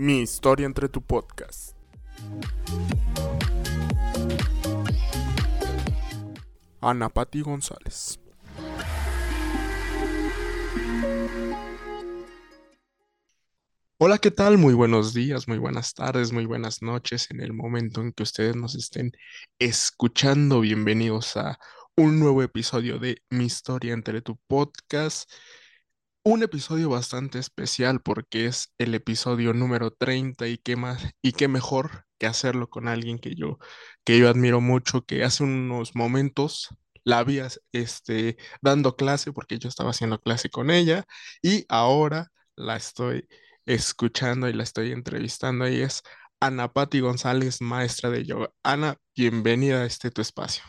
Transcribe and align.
Mi 0.00 0.20
historia 0.20 0.64
entre 0.64 0.88
tu 0.88 1.02
podcast. 1.02 1.76
Ana 6.80 7.08
Patti 7.08 7.40
González. 7.40 8.20
Hola, 13.98 14.18
¿qué 14.18 14.30
tal? 14.30 14.56
Muy 14.56 14.74
buenos 14.74 15.14
días, 15.14 15.48
muy 15.48 15.58
buenas 15.58 15.92
tardes, 15.94 16.30
muy 16.30 16.46
buenas 16.46 16.80
noches 16.80 17.28
en 17.32 17.40
el 17.40 17.52
momento 17.52 18.00
en 18.00 18.12
que 18.12 18.22
ustedes 18.22 18.54
nos 18.54 18.76
estén 18.76 19.10
escuchando. 19.58 20.60
Bienvenidos 20.60 21.36
a 21.36 21.58
un 21.96 22.20
nuevo 22.20 22.44
episodio 22.44 23.00
de 23.00 23.16
Mi 23.30 23.46
historia 23.46 23.94
entre 23.94 24.22
tu 24.22 24.36
podcast. 24.46 25.28
Un 26.22 26.42
episodio 26.42 26.90
bastante 26.90 27.38
especial 27.38 28.00
porque 28.02 28.46
es 28.46 28.74
el 28.78 28.94
episodio 28.94 29.54
número 29.54 29.90
30 29.90 30.46
y 30.48 30.58
qué 30.58 30.76
más 30.76 31.02
y 31.22 31.32
qué 31.32 31.48
mejor 31.48 32.04
que 32.18 32.26
hacerlo 32.26 32.68
con 32.68 32.88
alguien 32.88 33.18
que 33.18 33.34
yo 33.34 33.58
que 34.04 34.18
yo 34.18 34.28
admiro 34.28 34.60
mucho, 34.60 35.04
que 35.04 35.24
hace 35.24 35.44
unos 35.44 35.94
momentos 35.94 36.68
la 37.04 37.18
había 37.18 37.48
este, 37.72 38.36
dando 38.60 38.96
clase 38.96 39.32
porque 39.32 39.58
yo 39.58 39.68
estaba 39.68 39.90
haciendo 39.90 40.20
clase 40.20 40.50
con 40.50 40.70
ella 40.70 41.04
y 41.42 41.64
ahora 41.68 42.28
la 42.56 42.76
estoy 42.76 43.26
escuchando 43.64 44.48
y 44.48 44.52
la 44.52 44.64
estoy 44.64 44.92
entrevistando 44.92 45.68
y 45.68 45.80
es 45.80 46.02
Ana 46.40 46.72
Patti 46.72 47.00
González, 47.00 47.60
maestra 47.60 48.10
de 48.10 48.24
yoga. 48.24 48.50
Ana, 48.62 48.96
bienvenida 49.16 49.82
a 49.82 49.86
este 49.86 50.10
tu 50.10 50.20
espacio. 50.20 50.62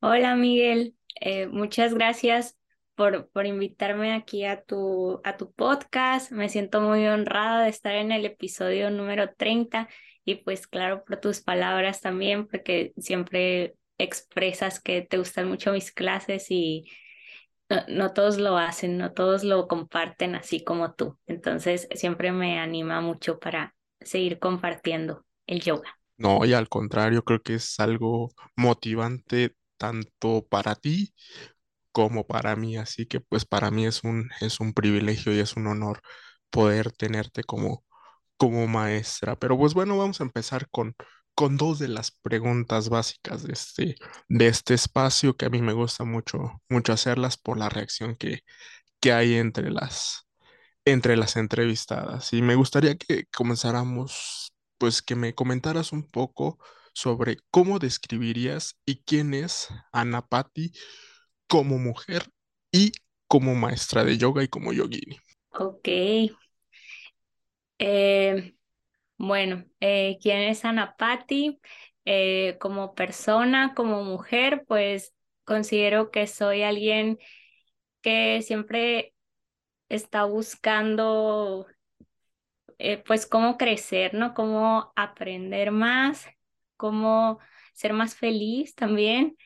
Hola 0.00 0.36
Miguel, 0.36 0.94
eh, 1.20 1.46
muchas 1.48 1.94
gracias 1.94 2.56
por, 2.94 3.28
por 3.30 3.46
invitarme 3.46 4.14
aquí 4.14 4.44
a 4.44 4.62
tu, 4.62 5.20
a 5.24 5.36
tu 5.36 5.52
podcast. 5.52 6.30
Me 6.32 6.48
siento 6.48 6.80
muy 6.80 7.06
honrada 7.06 7.64
de 7.64 7.70
estar 7.70 7.94
en 7.94 8.12
el 8.12 8.24
episodio 8.24 8.90
número 8.90 9.32
30 9.34 9.88
y 10.24 10.36
pues 10.36 10.66
claro 10.66 11.04
por 11.04 11.18
tus 11.18 11.40
palabras 11.40 12.00
también, 12.00 12.46
porque 12.46 12.92
siempre 12.96 13.74
expresas 13.98 14.80
que 14.80 15.02
te 15.02 15.18
gustan 15.18 15.48
mucho 15.48 15.72
mis 15.72 15.92
clases 15.92 16.50
y 16.50 16.90
no, 17.88 18.12
todos 18.12 18.38
lo 18.38 18.58
hacen, 18.58 18.98
no 18.98 19.12
todos 19.12 19.44
lo 19.44 19.68
comparten 19.68 20.34
así 20.34 20.62
como 20.62 20.94
tú. 20.94 21.18
Entonces 21.26 21.88
siempre 21.94 22.32
me 22.32 22.58
anima 22.58 23.00
mucho 23.00 23.38
para 23.38 23.74
seguir 24.00 24.38
compartiendo 24.38 25.24
el 25.46 25.60
yoga. 25.60 25.98
No, 26.16 26.44
y 26.44 26.52
al 26.52 26.68
contrario, 26.68 27.22
creo 27.22 27.42
que 27.42 27.54
es 27.54 27.80
algo 27.80 28.30
motivante 28.56 29.54
tanto 29.76 30.46
para 30.48 30.74
ti 30.74 31.12
como 31.94 32.26
para 32.28 32.56
mí, 32.56 32.78
así 32.78 33.06
que 33.06 33.20
pues 33.22 33.46
para 33.46 33.72
mí 33.72 33.86
es 33.86 34.04
un, 34.04 34.30
es 34.42 34.60
un 34.60 34.74
privilegio 34.74 35.34
y 35.34 35.40
es 35.40 35.56
un 35.56 35.68
honor 35.68 36.02
poder 36.50 36.92
tenerte 36.92 37.44
como, 37.44 37.86
como 38.36 38.66
maestra. 38.68 39.36
Pero 39.38 39.58
pues 39.58 39.74
bueno, 39.74 39.98
vamos 39.98 40.20
a 40.20 40.24
empezar 40.24 40.68
con, 40.70 40.94
con 41.34 41.56
dos 41.58 41.78
de 41.78 41.88
las 41.88 42.12
preguntas 42.12 42.88
básicas 42.90 43.44
de 43.44 43.52
este, 43.54 43.96
de 44.28 44.48
este 44.48 44.74
espacio 44.74 45.36
que 45.36 45.46
a 45.46 45.50
mí 45.50 45.62
me 45.62 45.72
gusta 45.74 46.04
mucho, 46.04 46.62
mucho 46.68 46.92
hacerlas 46.92 47.36
por 47.38 47.58
la 47.58 47.68
reacción 47.70 48.16
que, 48.16 48.40
que 49.00 49.12
hay 49.12 49.34
entre 49.36 49.70
las, 49.70 50.26
entre 50.84 51.16
las 51.16 51.36
entrevistadas. 51.36 52.32
Y 52.32 52.42
me 52.42 52.54
gustaría 52.56 52.96
que 52.96 53.26
comenzáramos, 53.34 54.52
pues 54.78 55.02
que 55.02 55.16
me 55.16 55.34
comentaras 55.34 55.92
un 55.92 56.04
poco 56.08 56.58
sobre 56.94 57.38
cómo 57.50 57.78
describirías 57.78 58.76
y 58.86 59.02
quién 59.04 59.34
es 59.34 59.68
Ana 59.92 60.22
Patti 60.26 60.72
como 61.48 61.78
mujer 61.78 62.24
y 62.72 62.92
como 63.28 63.54
maestra 63.54 64.04
de 64.04 64.18
yoga 64.18 64.42
y 64.42 64.48
como 64.48 64.72
yogini. 64.72 65.18
Ok. 65.52 65.88
Eh, 67.78 68.54
bueno, 69.18 69.64
eh, 69.80 70.18
¿quién 70.20 70.40
es 70.42 70.64
Anapati? 70.64 71.60
Eh, 72.04 72.56
como 72.60 72.94
persona, 72.94 73.74
como 73.74 74.04
mujer, 74.04 74.64
pues 74.66 75.14
considero 75.44 76.10
que 76.10 76.26
soy 76.26 76.62
alguien 76.62 77.18
que 78.02 78.42
siempre 78.42 79.14
está 79.88 80.24
buscando, 80.24 81.66
pues, 83.06 83.26
cómo 83.26 83.56
crecer, 83.56 84.14
¿no? 84.14 84.34
Cómo 84.34 84.92
aprender 84.96 85.70
más, 85.70 86.26
cómo 86.76 87.38
ser 87.72 87.92
más 87.92 88.14
feliz 88.16 88.74
también. 88.74 89.36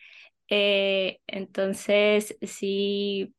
Eh, 0.49 1.21
entonces, 1.27 2.37
sí, 2.43 3.35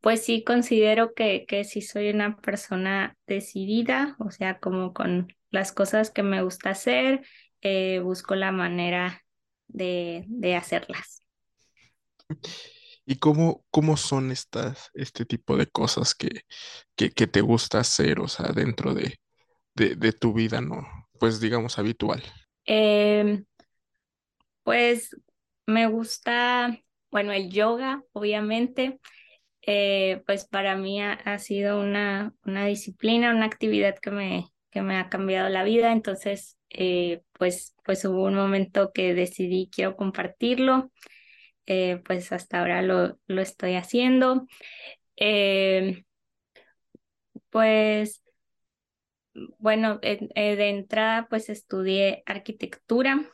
pues 0.00 0.24
sí 0.24 0.44
considero 0.44 1.14
que, 1.14 1.44
que 1.46 1.64
sí 1.64 1.82
soy 1.82 2.10
una 2.10 2.36
persona 2.40 3.16
decidida, 3.26 4.16
o 4.18 4.30
sea, 4.30 4.58
como 4.60 4.92
con 4.94 5.34
las 5.50 5.72
cosas 5.72 6.10
que 6.10 6.22
me 6.22 6.42
gusta 6.42 6.70
hacer, 6.70 7.22
eh, 7.62 8.00
busco 8.00 8.34
la 8.34 8.52
manera 8.52 9.22
de, 9.68 10.24
de 10.28 10.56
hacerlas. 10.56 11.22
¿Y 13.06 13.16
cómo, 13.16 13.64
cómo 13.70 13.96
son 13.96 14.30
estas, 14.30 14.90
este 14.94 15.24
tipo 15.24 15.56
de 15.56 15.66
cosas 15.66 16.14
que, 16.14 16.42
que, 16.96 17.10
que 17.10 17.26
te 17.26 17.40
gusta 17.40 17.80
hacer, 17.80 18.20
o 18.20 18.28
sea, 18.28 18.52
dentro 18.52 18.94
de, 18.94 19.18
de, 19.76 19.96
de 19.96 20.12
tu 20.12 20.32
vida, 20.34 20.60
¿no? 20.60 20.86
Pues 21.20 21.40
digamos 21.40 21.78
habitual. 21.78 22.22
Em, 22.66 23.44
pues 24.62 25.10
me 25.66 25.86
gusta, 25.86 26.78
bueno, 27.10 27.32
el 27.32 27.50
yoga, 27.50 28.02
obviamente, 28.12 29.00
eh, 29.62 30.22
pues 30.26 30.46
para 30.46 30.76
mí 30.76 31.02
ha, 31.02 31.38
sido 31.38 31.80
una, 31.80 32.34
una, 32.44 32.66
disciplina, 32.66 33.34
una 33.34 33.46
actividad 33.46 33.96
que 33.98 34.10
me, 34.10 34.46
que 34.70 34.82
me 34.82 34.96
ha 34.96 35.08
cambiado 35.08 35.48
la 35.48 35.64
vida, 35.64 35.92
entonces, 35.92 36.58
eh, 36.70 37.22
pues, 37.32 37.74
pues 37.84 38.04
hubo 38.04 38.24
un 38.24 38.34
momento 38.34 38.92
que 38.92 39.14
decidí 39.14 39.70
quiero 39.72 39.96
compartirlo, 39.96 40.90
eh, 41.66 42.02
pues 42.04 42.32
hasta 42.32 42.60
ahora 42.60 42.82
lo, 42.82 43.18
lo 43.26 43.42
estoy 43.42 43.74
haciendo. 43.76 44.46
pues, 47.50 48.22
bueno, 49.58 49.98
de 49.98 50.68
entrada, 50.68 51.26
pues 51.28 51.48
estudié 51.48 52.22
arquitectura 52.26 53.30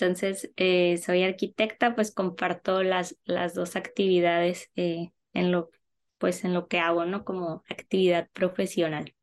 entonces, 0.00 0.50
eh, 0.56 0.98
soy 0.98 1.22
arquitecta, 1.22 1.94
pues 1.94 2.12
comparto 2.12 2.82
las, 2.82 3.16
las 3.24 3.54
dos 3.54 3.76
actividades 3.76 4.70
eh, 4.76 5.12
en, 5.32 5.52
lo, 5.52 5.70
pues 6.18 6.44
en 6.44 6.54
lo 6.54 6.68
que 6.68 6.78
hago, 6.78 7.04
¿no? 7.04 7.24
Como 7.24 7.62
actividad 7.68 8.28
profesional. 8.32 9.14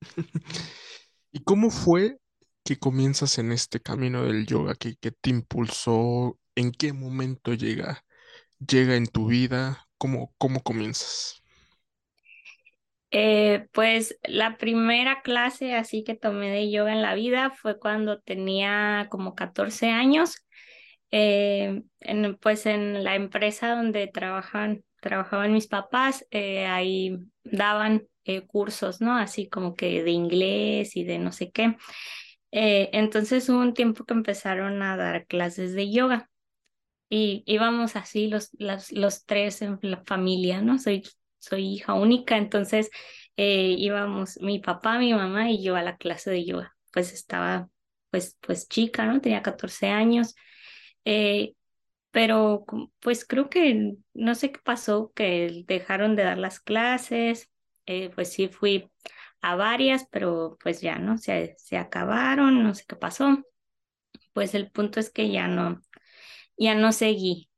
¿Y 1.32 1.42
cómo 1.44 1.70
fue 1.70 2.18
que 2.64 2.78
comienzas 2.78 3.38
en 3.38 3.52
este 3.52 3.80
camino 3.80 4.24
del 4.24 4.46
yoga? 4.46 4.74
¿Qué, 4.74 4.96
te 4.96 5.30
impulsó? 5.30 6.38
¿En 6.54 6.72
qué 6.72 6.92
momento 6.92 7.54
llega, 7.54 8.04
llega 8.58 8.96
en 8.96 9.06
tu 9.06 9.28
vida? 9.28 9.86
¿Cómo, 9.98 10.34
cómo 10.38 10.62
comienzas? 10.62 11.37
Eh, 13.10 13.66
pues 13.72 14.18
la 14.24 14.58
primera 14.58 15.22
clase 15.22 15.74
así 15.74 16.04
que 16.04 16.14
tomé 16.14 16.50
de 16.50 16.70
yoga 16.70 16.92
en 16.92 17.00
la 17.00 17.14
vida 17.14 17.50
fue 17.50 17.78
cuando 17.78 18.20
tenía 18.20 19.06
como 19.10 19.34
14 19.34 19.88
años, 19.90 20.46
eh, 21.10 21.82
pues 22.40 22.66
en 22.66 23.04
la 23.04 23.14
empresa 23.14 23.74
donde 23.74 24.08
trabajan, 24.08 24.84
trabajaban 25.00 25.54
mis 25.54 25.68
papás, 25.68 26.26
eh, 26.30 26.66
ahí 26.66 27.18
daban 27.44 28.06
cursos, 28.48 29.00
¿no? 29.00 29.16
Así 29.16 29.48
como 29.48 29.74
que 29.74 30.02
de 30.02 30.10
inglés 30.10 30.96
y 30.96 31.04
de 31.04 31.18
no 31.18 31.32
sé 31.32 31.50
qué. 31.50 31.76
entonces 32.50 33.48
hubo 33.48 33.60
un 33.60 33.72
tiempo 33.72 34.04
que 34.04 34.12
empezaron 34.12 34.82
a 34.82 34.98
dar 34.98 35.26
clases 35.26 35.72
de 35.74 35.90
yoga 35.90 36.28
y 37.08 37.42
íbamos 37.46 37.96
así 37.96 38.28
los, 38.28 38.50
los, 38.58 38.92
los 38.92 39.24
tres 39.24 39.62
en 39.62 39.78
la 39.82 40.02
familia, 40.04 40.60
¿no? 40.60 40.78
Soy 40.78 41.04
soy 41.38 41.66
hija 41.74 41.94
única, 41.94 42.36
entonces 42.36 42.90
eh, 43.36 43.74
íbamos 43.78 44.40
mi 44.40 44.58
papá, 44.60 44.98
mi 44.98 45.12
mamá 45.14 45.50
y 45.50 45.62
yo 45.62 45.76
a 45.76 45.82
la 45.82 45.96
clase 45.96 46.30
de 46.30 46.44
yoga. 46.44 46.76
Pues 46.92 47.12
estaba 47.12 47.68
pues, 48.10 48.36
pues 48.40 48.68
chica, 48.68 49.06
¿no? 49.06 49.20
Tenía 49.20 49.42
14 49.42 49.88
años. 49.88 50.34
Eh, 51.04 51.54
pero 52.10 52.64
pues 53.00 53.24
creo 53.26 53.50
que 53.50 53.96
no 54.14 54.34
sé 54.34 54.52
qué 54.52 54.60
pasó, 54.64 55.12
que 55.14 55.64
dejaron 55.66 56.16
de 56.16 56.24
dar 56.24 56.38
las 56.38 56.60
clases, 56.60 57.50
eh, 57.86 58.10
pues 58.14 58.32
sí 58.32 58.48
fui 58.48 58.90
a 59.42 59.56
varias, 59.56 60.06
pero 60.10 60.58
pues 60.62 60.80
ya, 60.80 60.98
¿no? 60.98 61.18
Se, 61.18 61.54
se 61.58 61.76
acabaron, 61.78 62.62
no 62.64 62.74
sé 62.74 62.84
qué 62.88 62.96
pasó. 62.96 63.44
Pues 64.32 64.54
el 64.54 64.70
punto 64.70 65.00
es 65.00 65.10
que 65.10 65.30
ya 65.30 65.48
no, 65.48 65.82
ya 66.58 66.74
no 66.74 66.92
seguí. 66.92 67.50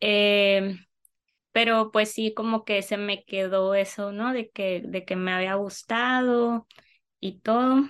Eh, 0.00 0.76
pero 1.52 1.90
pues 1.92 2.12
sí, 2.12 2.34
como 2.34 2.64
que 2.64 2.82
se 2.82 2.96
me 2.96 3.24
quedó 3.24 3.74
eso, 3.74 4.12
¿no? 4.12 4.32
De 4.32 4.50
que, 4.50 4.82
de 4.86 5.04
que 5.04 5.16
me 5.16 5.32
había 5.32 5.54
gustado 5.56 6.66
y 7.20 7.40
todo. 7.40 7.82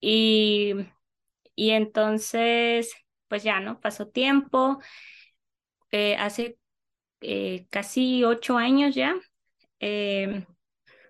Y, 0.00 0.74
y 1.56 1.70
entonces, 1.72 2.92
pues 3.28 3.42
ya, 3.44 3.60
¿no? 3.60 3.80
Pasó 3.80 4.08
tiempo. 4.08 4.80
Eh, 5.92 6.16
hace 6.16 6.58
eh, 7.22 7.66
casi 7.70 8.24
ocho 8.24 8.58
años 8.58 8.94
ya, 8.96 9.16
em, 9.80 10.46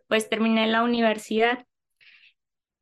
pues 0.08 0.28
terminé 0.30 0.66
la 0.68 0.82
universidad. 0.84 1.66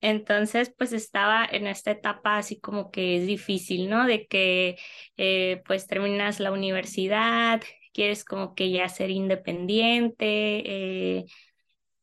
Entonces, 0.00 0.72
pues 0.76 0.92
estaba 0.92 1.46
en 1.50 1.66
esta 1.66 1.90
etapa 1.92 2.36
así 2.36 2.60
como 2.60 2.90
que 2.90 3.16
es 3.18 3.26
difícil, 3.26 3.88
¿no? 3.88 4.04
De 4.06 4.26
que 4.26 4.76
eh, 5.16 5.62
pues 5.66 5.86
terminas 5.86 6.40
la 6.40 6.52
universidad, 6.52 7.62
quieres 7.94 8.24
como 8.26 8.56
que 8.56 8.72
ya 8.72 8.88
ser 8.90 9.10
independiente, 9.10 10.26
eh, 11.20 11.26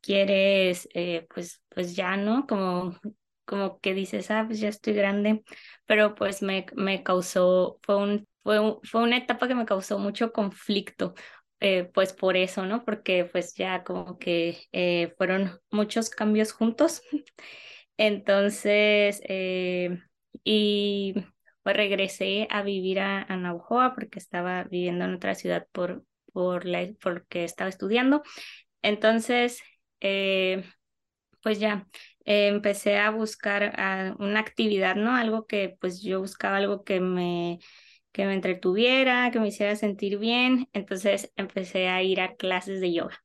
quieres 0.02 0.90
eh, 0.94 1.28
pues, 1.34 1.62
pues 1.70 1.96
ya, 1.96 2.18
¿no? 2.18 2.48
Como, 2.48 2.98
como 3.46 3.80
que 3.80 3.94
dices, 3.94 4.32
ah, 4.32 4.44
pues 4.48 4.60
ya 4.60 4.70
estoy 4.70 4.94
grande, 4.94 5.44
pero 5.86 6.16
pues 6.16 6.42
me, 6.42 6.66
me 6.76 7.04
causó, 7.04 7.80
fue, 7.84 7.98
un, 7.98 8.28
fue, 8.44 8.60
fue 8.84 9.04
una 9.04 9.18
etapa 9.18 9.48
que 9.48 9.56
me 9.56 9.66
causó 9.66 10.00
mucho 10.00 10.32
conflicto, 10.34 11.14
eh, 11.60 11.90
pues 11.94 12.14
por 12.14 12.38
eso, 12.38 12.66
¿no? 12.66 12.84
Porque 12.86 13.26
pues 13.26 13.54
ya 13.56 13.84
como 13.84 14.18
que 14.20 15.14
fueron 15.18 15.60
muchos 15.72 16.10
cambios 16.10 16.52
juntos. 16.54 17.02
Entonces, 17.98 19.22
y 20.44 21.14
pues 21.64 21.76
regresé 21.76 22.48
a 22.50 22.64
vivir 22.64 23.00
a, 23.00 23.24
a 23.24 23.38
Navajoa 23.38 23.94
porque 23.94 24.20
estaba 24.20 24.64
viviendo 24.64 25.06
en 25.06 25.16
otra 25.16 25.36
ciudad 25.36 25.68
por, 25.72 26.06
por 26.34 26.66
la, 26.66 26.88
porque 27.02 27.44
estaba 27.44 27.70
estudiando. 27.70 28.24
Entonces, 28.82 29.62
pues 31.42 31.60
ya 31.60 31.88
empecé 32.26 32.98
a 32.98 33.12
buscar 33.12 33.74
ah, 33.78 34.16
una 34.20 34.40
actividad, 34.40 34.96
¿no? 34.96 35.16
Algo 35.16 35.46
que 35.48 35.76
pues 35.80 36.02
yo 36.02 36.20
buscaba 36.20 36.58
algo 36.58 36.84
que 36.84 37.00
me 37.00 37.60
que 38.12 38.26
me 38.26 38.34
entretuviera, 38.34 39.32
que 39.32 39.40
me 39.40 39.48
hiciera 39.48 39.76
sentir 39.76 40.18
bien. 40.20 40.68
Entonces 40.74 41.32
empecé 41.36 41.88
a 41.90 42.04
ir 42.04 42.22
a 42.22 42.36
clases 42.36 42.82
de 42.82 42.94
yoga. 42.94 43.24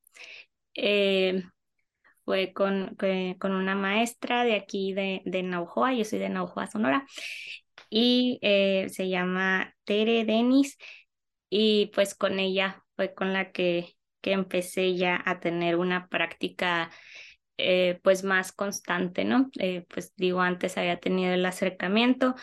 Eh, 0.75 1.43
fue 2.25 2.53
con, 2.53 2.97
con, 3.39 3.53
una 3.53 3.75
maestra 3.77 4.45
de 4.45 4.57
aquí 4.57 4.93
de, 4.93 5.23
de 5.25 5.43
Naujoa, 5.43 5.95
yo 5.95 6.05
soy 6.05 6.19
de 6.19 6.29
Naujoa, 6.29 6.67
Sonora, 6.67 7.07
y 7.99 8.39
eh, 8.43 8.91
se 8.91 9.09
llama 9.09 9.75
Tere 9.85 10.27
Denis, 10.27 10.77
y 11.49 11.91
pues 11.95 12.15
con 12.15 12.39
ella 12.39 12.85
fue 12.95 13.15
con 13.15 13.33
la 13.33 13.53
que, 13.53 13.97
que 14.21 14.33
empecé 14.33 14.97
ya 14.97 15.23
a 15.25 15.41
tener 15.41 15.77
una 15.77 16.07
práctica 16.09 16.91
eh, 17.57 17.99
pues 18.03 18.23
más 18.23 18.53
constante, 18.53 19.25
¿no? 19.25 19.51
pues 19.89 20.13
digo, 20.17 20.43
antes 20.43 20.77
había 20.77 21.01
tenido 21.01 21.33
el 21.33 21.47
acercamiento, 21.47 22.35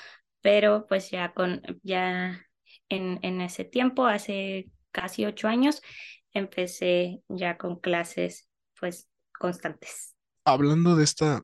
pero 0.41 0.87
pues 0.87 1.11
ya 1.11 1.33
con, 1.33 1.61
ya 1.83 2.47
en, 2.89 3.19
en 3.21 3.39
ese 3.39 3.63
tiempo, 3.63 4.07
hace 4.07 4.71
casi 4.91 5.23
ocho 5.25 5.47
años, 5.47 5.83
empecé 6.31 7.21
ya 7.29 7.59
con 7.59 7.79
clases 7.79 8.49
pues 8.79 9.07
constantes. 9.37 10.15
Hablando 10.45 10.95
de 10.95 11.03
esta, 11.03 11.43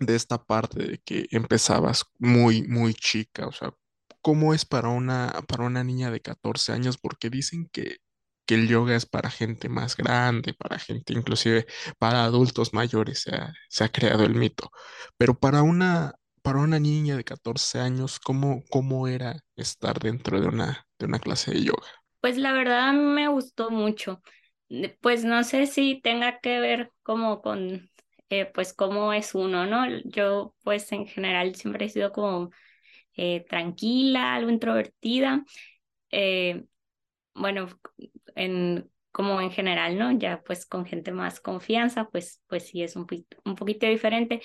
de 0.00 0.16
esta 0.16 0.42
parte 0.44 0.82
de 0.84 0.98
que 0.98 1.26
empezabas 1.30 2.04
muy, 2.18 2.62
muy 2.66 2.94
chica, 2.94 3.46
o 3.46 3.52
sea, 3.52 3.72
¿cómo 4.20 4.54
es 4.54 4.64
para 4.64 4.88
una, 4.88 5.32
para 5.48 5.64
una 5.64 5.84
niña 5.84 6.10
de 6.10 6.20
14 6.20 6.72
años? 6.72 6.98
Porque 6.98 7.30
dicen 7.30 7.68
que, 7.72 7.98
que 8.46 8.54
el 8.54 8.68
yoga 8.68 8.96
es 8.96 9.06
para 9.06 9.30
gente 9.30 9.68
más 9.68 9.96
grande, 9.96 10.54
para 10.54 10.78
gente 10.78 11.12
inclusive 11.12 11.66
para 11.98 12.24
adultos 12.24 12.72
mayores, 12.74 13.20
se 13.22 13.34
ha, 13.34 13.52
se 13.68 13.84
ha 13.84 13.88
creado 13.90 14.24
el 14.24 14.34
mito. 14.34 14.70
Pero 15.16 15.38
para 15.38 15.62
una, 15.62 16.14
para 16.42 16.60
una 16.60 16.78
niña 16.80 17.16
de 17.16 17.24
14 17.24 17.80
años, 17.80 18.18
¿cómo, 18.20 18.62
cómo 18.70 19.08
era 19.08 19.40
estar 19.56 19.98
dentro 20.00 20.40
de 20.40 20.48
una, 20.48 20.86
de 20.98 21.06
una 21.06 21.18
clase 21.18 21.52
de 21.52 21.64
yoga? 21.64 21.88
Pues 22.20 22.36
la 22.36 22.52
verdad 22.52 22.92
me 22.92 23.28
gustó 23.28 23.70
mucho. 23.70 24.22
Pues 25.00 25.24
no 25.24 25.44
sé 25.44 25.66
si 25.66 26.00
tenga 26.02 26.40
que 26.40 26.60
ver 26.60 26.92
como 27.02 27.40
con, 27.40 27.90
eh, 28.30 28.46
pues 28.46 28.72
cómo 28.74 29.12
es 29.12 29.34
uno, 29.34 29.66
¿no? 29.66 29.86
Yo 30.04 30.54
pues 30.62 30.90
en 30.92 31.06
general 31.06 31.54
siempre 31.54 31.86
he 31.86 31.88
sido 31.88 32.12
como 32.12 32.50
eh, 33.16 33.44
tranquila, 33.48 34.34
algo 34.34 34.50
introvertida. 34.50 35.44
Eh, 36.10 36.64
bueno, 37.34 37.68
en, 38.34 38.90
como 39.12 39.40
en 39.40 39.50
general, 39.50 39.98
¿no? 39.98 40.12
Ya 40.12 40.42
pues 40.42 40.66
con 40.66 40.86
gente 40.86 41.12
más 41.12 41.40
confianza, 41.40 42.08
pues, 42.10 42.42
pues 42.48 42.68
sí 42.68 42.82
es 42.82 42.96
un, 42.96 43.06
un 43.44 43.54
poquito 43.56 43.86
diferente, 43.86 44.42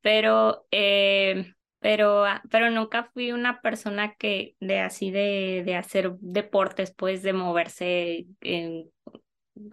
pero, 0.00 0.66
pero, 1.78 2.24
ah, 2.24 2.42
pero 2.50 2.70
nunca 2.70 3.04
fui 3.14 3.32
una 3.32 3.60
persona 3.62 4.14
que 4.16 4.56
de 4.60 4.80
así 4.80 5.10
de, 5.10 5.62
de 5.64 5.76
hacer 5.76 6.12
deportes, 6.20 6.92
pues 6.94 7.22
de 7.22 7.32
moverse 7.32 8.26
en, 8.42 8.90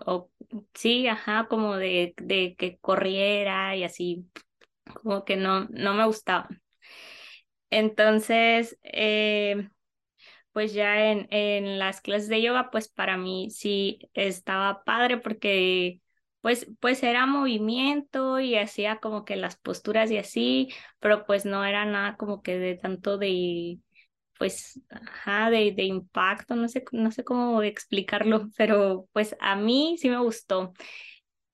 o, 0.06 0.30
sí, 0.74 1.08
ajá, 1.08 1.48
como 1.50 1.76
de, 1.78 2.14
de 2.18 2.56
que 2.58 2.78
corriera 2.80 3.76
y 3.76 3.84
así, 3.84 4.30
como 5.04 5.26
que 5.26 5.38
no, 5.38 5.66
no 5.70 5.94
me 5.96 6.06
gustaba. 6.08 6.50
Entonces, 7.70 8.78
eh, 8.84 9.70
pues 10.54 10.74
ya 10.74 11.12
en, 11.12 11.28
en 11.32 11.80
las 11.80 12.02
clases 12.02 12.30
de 12.30 12.42
yoga, 12.42 12.72
pues 12.72 12.90
para 12.90 13.18
mí 13.18 13.50
sí 13.52 14.00
estaba 14.14 14.84
padre 14.86 15.18
porque 15.18 16.02
pues, 16.42 16.68
pues 16.82 17.04
era 17.04 17.26
movimiento 17.28 18.40
y 18.40 18.58
hacía 18.58 19.00
como 19.00 19.26
que 19.26 19.36
las 19.38 19.58
posturas 19.58 20.12
y 20.12 20.18
así, 20.20 20.70
pero 21.00 21.26
pues 21.26 21.46
no 21.46 21.66
era 21.66 21.86
nada 21.86 22.18
como 22.18 22.42
que 22.44 22.60
de 22.60 22.76
tanto 22.76 23.18
de, 23.18 23.80
pues, 24.38 24.82
ajá, 24.90 25.50
de, 25.50 25.72
de 25.72 25.84
impacto, 25.84 26.56
no 26.56 26.68
sé, 26.68 26.84
no 26.92 27.12
sé 27.12 27.24
cómo 27.24 27.62
explicarlo, 27.64 28.50
pero 28.58 29.08
pues 29.14 29.36
a 29.40 29.56
mí 29.56 29.98
sí 30.00 30.10
me 30.10 30.20
gustó. 30.20 30.74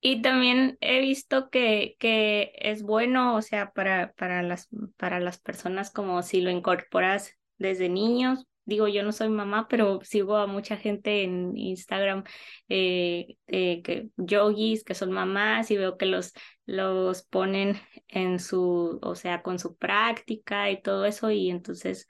Y 0.02 0.22
también 0.22 0.78
he 0.82 1.00
visto 1.00 1.50
que, 1.50 1.96
que 2.00 2.52
es 2.58 2.84
bueno, 2.84 3.36
o 3.36 3.42
sea, 3.42 3.72
para, 3.72 4.14
para, 4.14 4.44
las, 4.44 4.68
para 4.98 5.20
las 5.22 5.40
personas 5.40 5.92
como 5.92 6.22
si 6.24 6.42
lo 6.42 6.52
incorporas 6.52 7.38
desde 7.58 7.88
niños, 7.90 8.46
digo, 8.66 8.88
yo 8.88 9.04
no 9.04 9.12
soy 9.12 9.30
mamá, 9.30 9.68
pero 9.70 10.00
sigo 10.04 10.38
a 10.38 10.48
mucha 10.48 10.78
gente 10.78 11.24
en 11.24 11.58
Instagram, 11.58 12.24
eh, 12.70 13.38
eh, 13.48 13.82
que, 13.84 14.10
yogis 14.18 14.84
que 14.84 14.96
son 14.96 15.12
mamás 15.12 15.72
y 15.72 15.78
veo 15.78 15.98
que 15.98 16.06
los, 16.06 16.34
los 16.66 17.24
ponen 17.24 17.78
en 18.08 18.40
su, 18.40 19.00
o 19.02 19.16
sea, 19.16 19.42
con 19.42 19.60
su 19.60 19.76
práctica 19.78 20.70
y 20.72 20.82
todo 20.82 21.06
eso 21.06 21.32
y 21.32 21.50
entonces, 21.50 22.08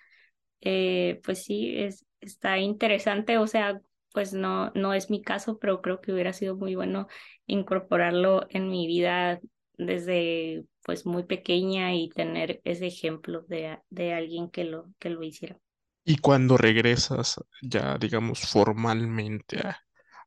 eh, 0.64 1.22
pues 1.26 1.44
sí, 1.44 1.76
es, 1.78 2.06
está 2.22 2.58
interesante, 2.60 3.38
o 3.38 3.48
sea, 3.48 3.82
pues 4.14 4.34
no, 4.34 4.72
no 4.76 4.94
es 4.94 5.10
mi 5.10 5.22
caso, 5.24 5.58
pero 5.60 5.82
creo 5.82 6.02
que 6.02 6.14
hubiera 6.14 6.34
sido 6.34 6.56
muy 6.56 6.76
bueno 6.76 7.08
incorporarlo 7.48 8.46
en 8.50 8.70
mi 8.70 8.88
vida 8.88 9.40
desde 9.78 10.66
pues 10.84 11.06
muy 11.06 11.24
pequeña 11.24 11.96
y 11.96 12.10
tener 12.10 12.62
ese 12.64 12.88
ejemplo 12.88 13.42
de, 13.48 13.80
de 13.90 14.14
alguien 14.14 14.50
que 14.50 14.66
lo, 14.66 14.88
que 15.00 15.10
lo 15.10 15.24
hiciera. 15.24 15.58
Y 16.06 16.18
cuando 16.18 16.58
regresas 16.58 17.36
ya, 17.62 17.98
digamos, 17.98 18.42
formalmente 18.42 19.60
a, 19.60 19.80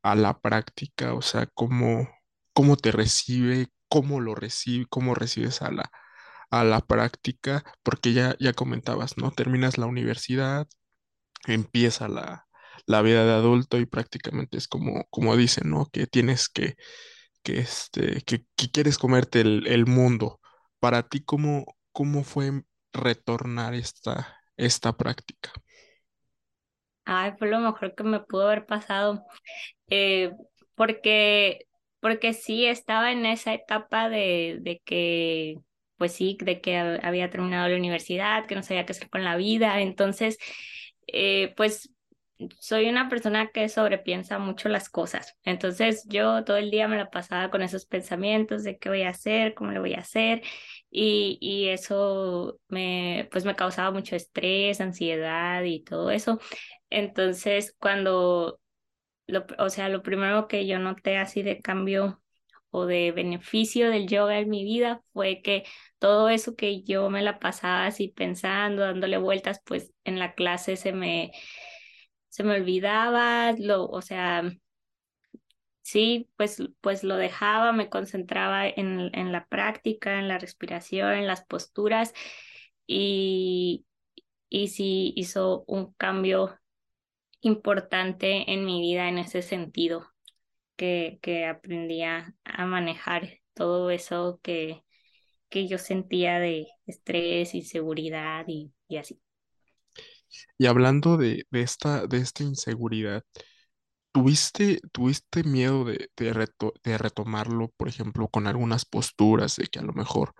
a 0.03 0.15
la 0.15 0.39
práctica, 0.39 1.13
o 1.13 1.21
sea, 1.21 1.47
¿cómo, 1.53 2.09
cómo 2.53 2.77
te 2.77 2.91
recibe, 2.91 3.67
cómo 3.87 4.19
lo 4.19 4.33
recibe, 4.35 4.85
cómo 4.89 5.13
recibes 5.15 5.61
a 5.61 5.71
la, 5.71 5.91
a 6.49 6.63
la 6.63 6.81
práctica? 6.81 7.63
Porque 7.83 8.13
ya, 8.13 8.35
ya 8.39 8.53
comentabas, 8.53 9.17
¿no? 9.17 9.31
Terminas 9.31 9.77
la 9.77 9.85
universidad, 9.87 10.67
empieza 11.47 12.07
la, 12.09 12.47
la 12.87 13.01
vida 13.01 13.25
de 13.25 13.33
adulto 13.33 13.79
y 13.79 13.85
prácticamente 13.85 14.57
es 14.57 14.67
como, 14.67 15.05
como 15.09 15.35
dicen, 15.37 15.69
¿no? 15.71 15.87
Que 15.91 16.07
tienes 16.07 16.49
que, 16.49 16.75
que, 17.43 17.59
este, 17.59 18.21
que, 18.23 18.45
que 18.55 18.71
quieres 18.71 18.97
comerte 18.97 19.41
el, 19.41 19.67
el 19.67 19.85
mundo. 19.87 20.39
Para 20.79 21.03
ti, 21.03 21.23
¿cómo, 21.23 21.65
cómo 21.91 22.23
fue 22.23 22.63
retornar 22.93 23.73
esta, 23.75 24.37
esta 24.57 24.97
práctica? 24.97 25.51
Ay, 27.05 27.33
fue 27.39 27.47
lo 27.49 27.59
mejor 27.59 27.95
que 27.95 28.03
me 28.03 28.19
pudo 28.19 28.47
haber 28.47 28.65
pasado, 28.65 29.25
eh, 29.89 30.33
porque, 30.75 31.67
porque 32.01 32.33
sí 32.33 32.65
estaba 32.67 33.11
en 33.11 33.25
esa 33.25 33.53
etapa 33.53 34.09
de, 34.09 34.59
de 34.61 34.81
que, 34.85 35.57
pues 35.97 36.13
sí, 36.13 36.37
de 36.41 36.61
que 36.61 36.77
había 36.77 37.29
terminado 37.29 37.67
la 37.69 37.75
universidad, 37.77 38.45
que 38.47 38.55
no 38.55 38.63
sabía 38.63 38.85
qué 38.85 38.93
hacer 38.93 39.09
con 39.09 39.23
la 39.23 39.35
vida, 39.37 39.81
entonces, 39.81 40.37
eh, 41.07 41.53
pues 41.57 41.91
soy 42.59 42.87
una 42.89 43.09
persona 43.09 43.49
que 43.51 43.67
sobrepiensa 43.69 44.37
mucho 44.39 44.69
las 44.69 44.89
cosas. 44.89 45.35
Entonces 45.43 46.05
yo 46.07 46.43
todo 46.43 46.57
el 46.57 46.69
día 46.71 46.87
me 46.87 46.97
la 46.97 47.09
pasaba 47.09 47.49
con 47.49 47.61
esos 47.63 47.85
pensamientos 47.85 48.63
de 48.63 48.77
qué 48.77 48.89
voy 48.89 49.01
a 49.03 49.09
hacer, 49.09 49.53
cómo 49.55 49.71
lo 49.71 49.81
voy 49.81 49.95
a 49.95 49.99
hacer. 49.99 50.43
Y, 50.91 51.37
y 51.41 51.69
eso 51.69 52.59
me, 52.67 53.27
pues 53.31 53.45
me 53.45 53.55
causaba 53.55 53.91
mucho 53.91 54.15
estrés, 54.15 54.81
ansiedad 54.81 55.63
y 55.63 55.83
todo 55.83 56.11
eso. 56.11 56.39
Entonces, 56.89 57.75
cuando, 57.79 58.59
lo, 59.27 59.45
o 59.59 59.69
sea, 59.69 59.89
lo 59.89 60.03
primero 60.03 60.47
que 60.47 60.67
yo 60.67 60.79
noté 60.79 61.17
así 61.17 61.43
de 61.43 61.61
cambio 61.61 62.21
o 62.71 62.85
de 62.85 63.11
beneficio 63.11 63.89
del 63.89 64.07
yoga 64.07 64.39
en 64.39 64.49
mi 64.49 64.63
vida 64.63 65.01
fue 65.13 65.41
que 65.41 65.65
todo 65.99 66.29
eso 66.29 66.55
que 66.55 66.83
yo 66.83 67.09
me 67.09 67.21
la 67.21 67.39
pasaba 67.39 67.85
así 67.87 68.09
pensando, 68.09 68.83
dándole 68.83 69.17
vueltas, 69.17 69.61
pues 69.65 69.93
en 70.03 70.19
la 70.19 70.33
clase 70.35 70.75
se 70.77 70.93
me, 70.93 71.31
se 72.29 72.43
me 72.43 72.55
olvidaba, 72.55 73.53
lo, 73.57 73.87
o 73.87 74.01
sea, 74.01 74.43
sí, 75.81 76.29
pues, 76.37 76.61
pues 76.81 77.03
lo 77.03 77.15
dejaba, 77.15 77.71
me 77.71 77.89
concentraba 77.89 78.67
en, 78.67 79.09
en 79.13 79.31
la 79.31 79.47
práctica, 79.47 80.19
en 80.19 80.27
la 80.27 80.37
respiración, 80.37 81.13
en 81.13 81.27
las 81.27 81.45
posturas 81.45 82.13
y, 82.85 83.85
y 84.49 84.69
sí 84.69 85.13
hizo 85.15 85.63
un 85.67 85.93
cambio 85.93 86.59
importante 87.41 88.51
en 88.51 88.65
mi 88.65 88.81
vida 88.81 89.09
en 89.09 89.17
ese 89.19 89.41
sentido, 89.41 90.07
que, 90.75 91.19
que 91.21 91.45
aprendí 91.45 92.03
a, 92.03 92.35
manejar 92.65 93.39
todo 93.53 93.89
eso 93.91 94.39
que, 94.43 94.83
que 95.49 95.67
yo 95.67 95.77
sentía 95.77 96.39
de 96.39 96.67
estrés, 96.87 97.55
inseguridad 97.55 98.45
y, 98.47 98.73
y 98.87 98.97
así. 98.97 99.19
Y 100.57 100.65
hablando 100.67 101.17
de, 101.17 101.45
de 101.51 101.61
esta, 101.61 102.07
de 102.07 102.17
esta 102.17 102.43
inseguridad, 102.43 103.23
¿tuviste, 104.13 104.81
tuviste 104.91 105.43
miedo 105.45 105.85
de, 105.85 106.11
de, 106.17 106.33
reto- 106.33 106.73
de 106.83 106.97
retomarlo, 106.97 107.69
por 107.77 107.87
ejemplo, 107.89 108.27
con 108.29 108.47
algunas 108.47 108.85
posturas, 108.85 109.57
de 109.57 109.67
que 109.67 109.79
a 109.79 109.83
lo 109.83 109.93
mejor 109.93 110.33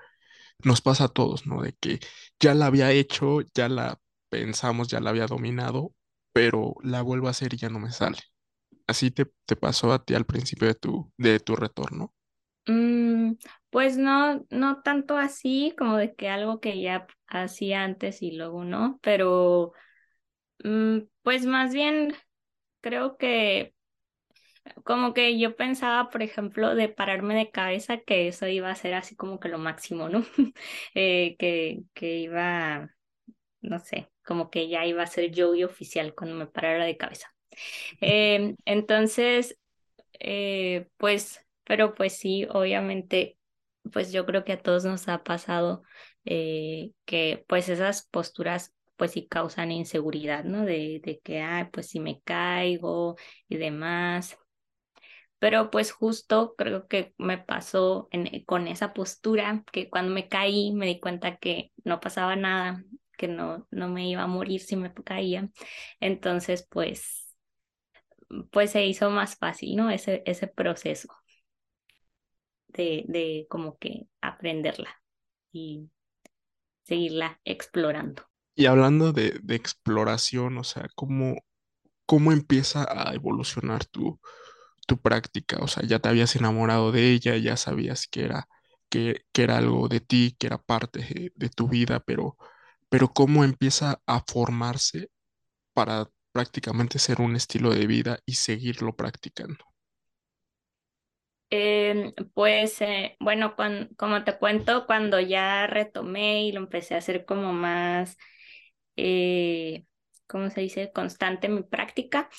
nos 0.64 0.82
pasa 0.82 1.06
a 1.06 1.10
todos, 1.10 1.48
¿no? 1.48 1.62
De 1.64 1.74
que 1.80 2.00
ya 2.40 2.54
la 2.56 2.68
había 2.68 2.92
hecho, 2.92 3.42
ya 3.56 3.70
la 3.70 4.00
pensamos, 4.30 4.88
ya 4.90 5.00
la 5.02 5.12
había 5.12 5.28
dominado, 5.28 5.94
pero 6.34 6.76
la 6.84 7.02
vuelvo 7.02 7.28
a 7.30 7.32
hacer 7.32 7.54
y 7.54 7.58
ya 7.58 7.70
no 7.70 7.80
me 7.80 7.92
sale. 7.92 8.20
Así 8.88 9.12
te, 9.12 9.28
te 9.46 9.56
pasó 9.56 9.94
a 9.94 10.04
ti 10.06 10.16
al 10.16 10.26
principio 10.26 10.68
de 10.70 10.76
tu, 10.76 11.12
de 11.18 11.40
tu 11.40 11.56
retorno. 11.56 12.14
Mm, 12.68 13.17
pues 13.70 13.98
no, 13.98 14.46
no 14.50 14.82
tanto 14.82 15.18
así 15.18 15.74
como 15.78 15.98
de 15.98 16.16
que 16.16 16.30
algo 16.30 16.60
que 16.60 16.82
ya 16.82 17.08
hacía 17.28 17.84
antes 17.84 18.22
y 18.22 18.32
luego 18.32 18.64
no, 18.66 19.00
pero 19.02 19.74
mm, 20.64 21.00
pues 21.24 21.46
más 21.46 21.74
bien 21.74 22.14
creo 22.82 23.18
que 23.18 23.76
como 24.84 25.14
que 25.14 25.38
yo 25.40 25.56
pensaba, 25.56 26.10
por 26.10 26.22
ejemplo, 26.24 26.76
de 26.76 26.90
pararme 26.90 27.36
de 27.36 27.52
cabeza, 27.52 27.98
que 28.00 28.28
eso 28.28 28.48
iba 28.48 28.70
a 28.72 28.76
ser 28.76 28.94
así 28.94 29.16
como 29.16 29.40
que 29.40 29.50
lo 29.50 29.58
máximo, 29.60 30.10
¿no? 30.10 30.24
Eh, 30.96 31.36
que, 31.40 31.84
que 31.94 32.18
iba, 32.20 32.90
no 33.62 33.80
sé, 33.80 34.10
como 34.26 34.50
que 34.52 34.70
ya 34.70 34.86
iba 34.88 35.04
a 35.04 35.08
ser 35.08 35.32
yo 35.32 35.56
y 35.56 35.64
oficial 35.66 36.16
cuando 36.16 36.36
me 36.38 36.48
parara 36.48 36.86
de 36.86 36.98
cabeza. 36.98 37.34
Em, 38.02 38.58
entonces, 38.66 39.60
eh, 40.20 40.90
pues, 40.98 41.47
pero 41.68 41.94
pues 41.96 42.18
sí, 42.18 42.48
obviamente, 42.52 43.38
pues 43.94 44.12
yo 44.12 44.26
creo 44.26 44.44
que 44.46 44.54
a 44.54 44.62
todos 44.62 44.86
nos 44.86 45.08
ha 45.10 45.24
pasado 45.24 45.84
eh, 46.26 46.92
que 47.06 47.46
pues 47.48 47.70
esas 47.70 48.08
posturas 48.08 48.74
pues 48.98 49.12
sí 49.12 49.28
causan 49.28 49.72
inseguridad, 49.72 50.44
¿no? 50.46 50.66
De, 50.66 51.02
de 51.04 51.20
que, 51.22 51.42
ay, 51.42 51.66
pues 51.72 51.90
si 51.90 52.00
me 52.00 52.22
caigo 52.24 53.16
y 53.50 53.58
demás. 53.58 54.38
Pero 55.40 55.70
pues 55.72 55.92
justo 55.92 56.56
creo 56.58 56.88
que 56.88 57.14
me 57.18 57.38
pasó 57.38 58.10
con 58.46 58.68
esa 58.68 58.94
postura, 58.94 59.64
que 59.72 59.90
cuando 59.90 60.12
me 60.14 60.28
caí 60.28 60.72
me 60.74 60.88
di 60.88 61.00
cuenta 61.00 61.38
que 61.38 61.72
no 61.84 62.00
pasaba 62.00 62.36
nada, 62.36 62.84
que 63.18 63.28
no, 63.28 63.68
no 63.72 63.88
me 63.90 64.10
iba 64.10 64.24
a 64.24 64.28
morir 64.28 64.62
si 64.62 64.76
me 64.76 64.94
caía. 64.94 65.50
Entonces, 66.00 66.68
pues 66.70 67.26
pues 68.52 68.72
se 68.72 68.86
hizo 68.86 69.10
más 69.10 69.36
fácil, 69.38 69.76
¿no? 69.76 69.90
Ese, 69.90 70.24
ese 70.26 70.48
proceso 70.48 71.10
de, 72.78 73.04
de 73.08 73.48
como 73.50 73.78
que 73.78 74.08
aprenderla 74.22 75.02
y 75.52 75.90
seguirla 76.84 77.40
explorando. 77.44 78.24
Y 78.56 78.66
hablando 78.66 79.12
de, 79.12 79.40
exploración, 79.50 80.58
o 80.58 80.64
sea, 80.64 80.88
¿cómo, 80.96 81.44
cómo 82.06 82.32
empieza 82.32 82.88
a 82.90 83.14
evolucionar 83.14 83.86
tu, 83.86 84.20
tu 84.88 85.00
práctica? 85.00 85.58
O 85.62 85.68
sea, 85.68 85.84
ya 85.84 86.00
te 86.00 86.10
habías 86.10 86.36
enamorado 86.36 86.92
de 86.92 87.12
ella, 87.12 87.38
ya 87.38 87.58
sabías 87.58 88.08
que 88.08 88.26
era, 88.26 88.48
que, 88.90 89.26
que 89.34 89.44
era 89.44 89.58
algo 89.58 89.88
de 89.90 90.00
ti, 90.00 90.36
que 90.40 90.48
era 90.48 90.58
parte 90.58 91.00
de, 91.00 91.34
de 91.36 91.50
tu 91.50 91.68
vida, 91.68 92.00
pero, 92.00 92.38
pero 92.90 93.10
¿cómo 93.10 93.44
empieza 93.44 94.02
a 94.08 94.24
formarse 94.26 95.12
para 95.74 96.10
prácticamente 96.32 97.00
ser 97.00 97.22
un 97.22 97.36
estilo 97.36 97.72
de 97.72 97.88
vida 97.88 98.20
y 98.26 98.36
seguirlo 98.36 98.96
practicando? 98.96 99.66
Eh, 101.50 102.14
pues 102.34 102.82
eh, 102.82 103.16
bueno, 103.22 103.56
cuan- 103.56 103.90
como 103.98 104.24
te 104.26 104.38
cuento, 104.38 104.86
cuando 104.86 105.20
ya 105.20 105.66
retomé 105.68 106.44
y 106.44 106.52
lo 106.52 106.60
empecé 106.60 106.96
a 106.96 106.98
hacer 106.98 107.26
como 107.26 107.54
más, 107.54 108.18
eh, 108.98 109.86
¿cómo 110.28 110.50
se 110.50 110.62
dice? 110.62 110.92
Constante 110.94 111.48
mi 111.50 111.64
práctica, 111.64 112.30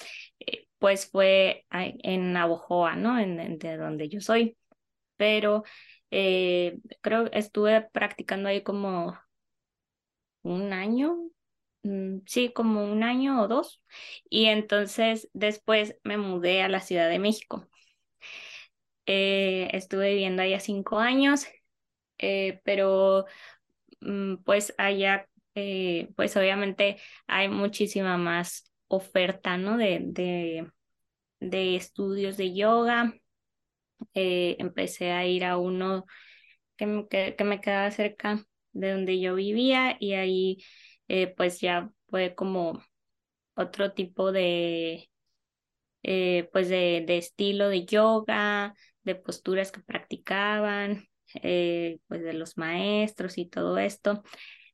eh, 0.41 0.69
pues 0.79 1.11
fue 1.11 1.67
en 1.71 2.33
Navojoa, 2.35 2.97
¿no? 2.97 3.19
En, 3.19 3.59
de 3.59 3.77
donde 3.79 4.09
yo 4.11 4.21
soy. 4.21 4.59
Pero 5.17 5.65
creo 7.03 7.31
que 7.31 7.39
estuve 7.39 7.83
practicando 7.93 8.49
ahí 8.49 8.63
como 8.63 9.17
un 10.43 10.73
año, 10.73 11.17
mm, 11.83 12.19
sí, 12.27 12.53
como 12.53 12.85
un 12.85 13.03
año 13.03 13.43
o 13.43 13.49
dos. 13.49 13.83
Y 14.31 14.47
entonces 14.47 15.29
después 15.33 15.97
me 16.05 16.19
mudé 16.19 16.63
a 16.63 16.69
la 16.69 16.81
Ciudad 16.81 17.09
de 17.11 17.19
México. 17.19 17.67
Eh, 19.09 19.71
estuve 19.75 20.11
viviendo 20.11 20.43
allá 20.43 20.61
cinco 20.61 20.99
años, 21.01 21.47
eh, 22.19 22.61
pero 22.65 23.27
mm, 24.01 24.37
pues 24.45 24.75
allá, 24.79 25.29
eh, 25.57 26.11
pues 26.17 26.37
obviamente 26.37 26.99
hay 27.29 27.49
muchísima 27.49 28.19
más 28.19 28.73
oferta, 28.89 29.57
¿no? 29.59 29.77
De, 29.79 30.01
de, 30.05 30.73
de 31.41 31.77
estudios 31.77 32.37
de 32.39 32.55
yoga. 32.55 33.15
Empecé 34.15 35.13
a 35.13 35.27
ir 35.27 35.45
a 35.45 35.59
uno 35.59 36.05
que, 36.77 36.87
me- 36.87 37.09
que, 37.09 37.37
me 37.45 37.61
quedaba 37.61 37.91
cerca 37.93 38.45
de 38.73 38.93
donde 38.93 39.21
yo 39.21 39.35
vivía 39.37 39.97
y 40.01 40.15
ahí 40.15 40.59
pues 41.37 41.61
ya 41.61 41.91
fue 42.11 42.35
como 42.35 42.83
otro 43.57 43.93
tipo 43.95 44.33
de, 44.33 45.11
pues 46.53 46.69
de, 46.69 47.05
de 47.07 47.19
estilo 47.19 47.69
de 47.69 47.85
yoga, 47.85 48.75
de 49.09 49.17
posturas 49.17 49.73
que 49.73 49.81
practicaban, 49.83 51.05
eh, 51.43 51.99
pues 52.09 52.23
de 52.23 52.35
los 52.35 52.59
maestros 52.59 53.39
y 53.39 53.49
todo 53.49 53.79
esto. 53.79 54.23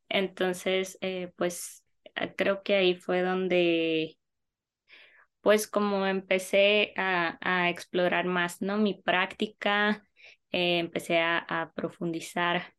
Entonces, 0.09 0.99
eh, 1.03 1.33
pues 1.37 1.85
eh, 2.17 2.35
creo 2.37 2.63
que 2.63 2.77
ahí 2.77 2.97
fue 2.97 3.23
donde, 3.23 4.19
pues 5.41 5.67
como 5.69 6.07
empecé 6.07 6.93
a, 6.97 7.39
a 7.41 7.71
explorar 7.71 8.25
más, 8.27 8.63
¿no? 8.63 8.79
Mi 8.79 8.95
práctica, 9.03 10.05
eh, 10.53 10.79
empecé 10.79 11.19
a, 11.21 11.39
a 11.39 11.73
profundizar. 11.73 12.75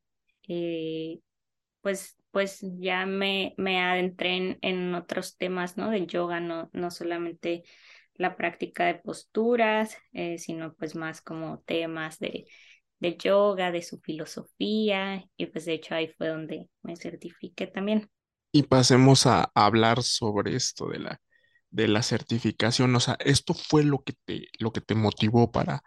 pues, 1.82 2.18
pues 2.32 2.60
ya 2.80 3.06
me, 3.06 3.54
me 3.58 3.80
adentré 3.82 4.36
en, 4.38 4.58
en 4.62 4.96
otros 4.96 5.38
temas, 5.38 5.78
¿no? 5.78 5.90
Del 5.92 6.08
yoga, 6.08 6.40
no, 6.40 6.70
no 6.74 6.92
solamente 6.92 7.64
la 8.16 8.36
práctica 8.38 8.86
de 8.86 8.96
posturas, 8.96 9.98
eh, 10.14 10.38
sino 10.40 10.74
pues 10.76 10.96
más 10.96 11.22
como 11.22 11.60
temas 11.62 12.20
de, 12.20 12.46
de 13.00 13.18
yoga, 13.18 13.72
de 13.72 13.82
su 13.84 14.00
filosofía, 14.02 15.24
y 15.38 15.48
pues 15.48 15.66
de 15.66 15.74
hecho 15.74 15.96
ahí 15.96 16.08
fue 16.10 16.30
donde 16.30 16.70
me 16.84 16.96
certifiqué 16.98 17.68
también. 17.68 18.10
Y 18.52 18.64
pasemos 18.64 19.26
a 19.28 19.52
hablar 19.56 20.02
sobre 20.04 20.56
esto 20.56 20.88
de 20.90 21.00
la, 21.00 21.22
de 21.72 21.88
la 21.90 22.04
certificación. 22.04 22.96
O 22.96 23.00
sea, 23.00 23.18
¿esto 23.20 23.54
fue 23.54 23.84
lo 23.84 24.04
que 24.04 24.14
te, 24.26 24.48
lo 24.60 24.72
que 24.74 24.82
te 24.82 24.96
motivó 24.96 25.52
para, 25.52 25.84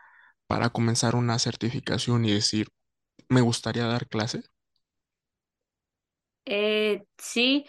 para 0.46 0.70
comenzar 0.70 1.16
una 1.16 1.38
certificación 1.38 2.24
y 2.26 2.32
decir, 2.34 2.68
me 3.28 3.40
gustaría 3.42 3.86
dar 3.86 4.08
clase? 4.08 4.42
Eh, 6.44 7.04
sí, 7.18 7.66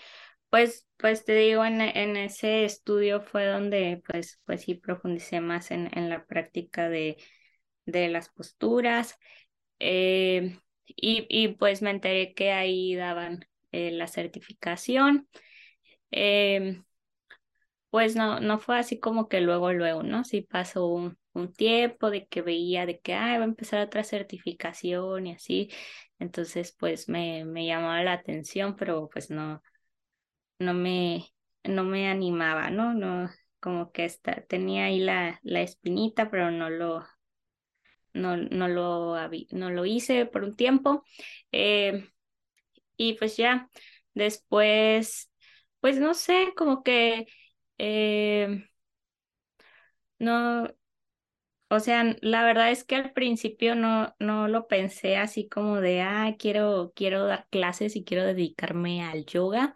pues, 0.50 0.88
pues 0.98 1.26
te 1.26 1.34
digo, 1.36 1.66
en, 1.66 1.82
en 1.82 2.18
ese 2.18 2.66
estudio 2.66 3.22
fue 3.22 3.46
donde 3.48 4.02
pues, 4.08 4.40
pues 4.46 4.62
sí 4.64 4.76
profundicé 4.76 5.42
más 5.42 5.72
en, 5.72 5.90
en 5.98 6.10
la 6.10 6.26
práctica 6.26 6.90
de, 6.90 7.18
de 7.86 8.10
las 8.10 8.30
posturas. 8.30 9.18
Eh, 9.80 10.60
y, 10.88 11.28
y 11.30 11.50
pues 11.50 11.82
me 11.82 11.92
enteré 11.92 12.34
que 12.34 12.52
ahí 12.54 12.96
daban 12.96 13.46
eh, 13.72 13.92
la 13.92 14.08
certificación. 14.08 15.30
Em, 16.12 16.84
pues 17.90 18.16
no, 18.16 18.40
no 18.40 18.60
fue 18.60 18.78
así 18.80 19.00
como 19.00 19.28
que 19.28 19.42
luego, 19.42 19.74
luego, 19.74 20.04
¿no? 20.04 20.24
Sí 20.24 20.42
pasó 20.42 20.88
un, 20.88 21.18
un 21.34 21.52
tiempo 21.54 22.10
de 22.12 22.28
que 22.28 22.42
veía 22.42 22.86
de 22.86 23.00
que, 23.00 23.14
ah, 23.16 23.38
va 23.38 23.44
a 23.44 23.48
empezar 23.48 23.82
otra 23.82 24.04
certificación 24.04 25.26
y 25.28 25.34
así. 25.34 25.70
Entonces, 26.20 26.76
pues 26.78 27.10
me, 27.10 27.46
me 27.46 27.66
llamaba 27.66 28.04
la 28.04 28.14
atención, 28.14 28.76
pero 28.76 29.10
pues 29.12 29.30
no, 29.32 29.62
no 30.60 30.74
me, 30.74 31.26
no 31.64 31.84
me 31.84 32.10
animaba, 32.10 32.70
¿no? 32.72 32.94
No, 32.94 33.30
como 33.60 33.92
que 33.92 34.06
esta, 34.06 34.42
tenía 34.48 34.86
ahí 34.86 35.00
la, 35.00 35.40
la 35.44 35.62
espinita, 35.62 36.30
pero 36.32 36.52
no 36.52 36.70
lo, 36.70 37.06
no, 38.14 38.38
no 38.38 38.68
lo, 38.68 39.16
no 39.52 39.70
lo 39.72 39.86
hice 39.86 40.26
por 40.26 40.44
un 40.44 40.56
tiempo. 40.56 41.04
Eh, 41.52 42.10
y 42.98 43.14
pues 43.16 43.38
ya, 43.38 43.70
después, 44.14 45.32
pues 45.80 46.00
no 46.00 46.14
sé, 46.14 46.54
como 46.58 46.84
que 46.84 47.28
eh, 47.78 48.66
no, 50.20 50.68
o 51.70 51.80
sea, 51.80 52.16
la 52.22 52.44
verdad 52.44 52.72
es 52.72 52.84
que 52.84 52.96
al 52.96 53.14
principio 53.14 53.76
no, 53.76 54.16
no 54.20 54.48
lo 54.48 54.68
pensé 54.68 55.18
así 55.18 55.48
como 55.48 55.82
de, 55.82 56.02
ah, 56.02 56.36
quiero, 56.40 56.94
quiero 56.96 57.26
dar 57.26 57.48
clases 57.50 57.96
y 57.96 58.04
quiero 58.04 58.26
dedicarme 58.26 59.04
al 59.04 59.26
yoga. 59.26 59.76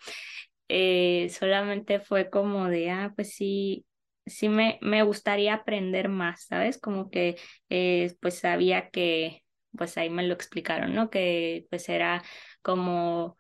Eh, 0.76 1.30
solamente 1.30 2.00
fue 2.00 2.30
como 2.32 2.68
de, 2.68 2.90
ah, 2.92 3.14
pues 3.16 3.36
sí, 3.36 3.86
sí 4.26 4.50
me, 4.50 4.80
me 4.82 5.04
gustaría 5.04 5.54
aprender 5.56 6.10
más, 6.10 6.46
¿sabes? 6.48 6.80
Como 6.80 7.10
que 7.12 7.38
eh, 7.70 8.16
pues 8.22 8.40
sabía 8.40 8.90
que, 8.90 9.44
pues 9.78 9.98
ahí 9.98 10.10
me 10.10 10.24
lo 10.24 10.34
explicaron, 10.34 10.94
¿no? 10.96 11.10
Que 11.12 11.68
pues 11.70 11.90
era 11.90 12.24
como 12.64 13.38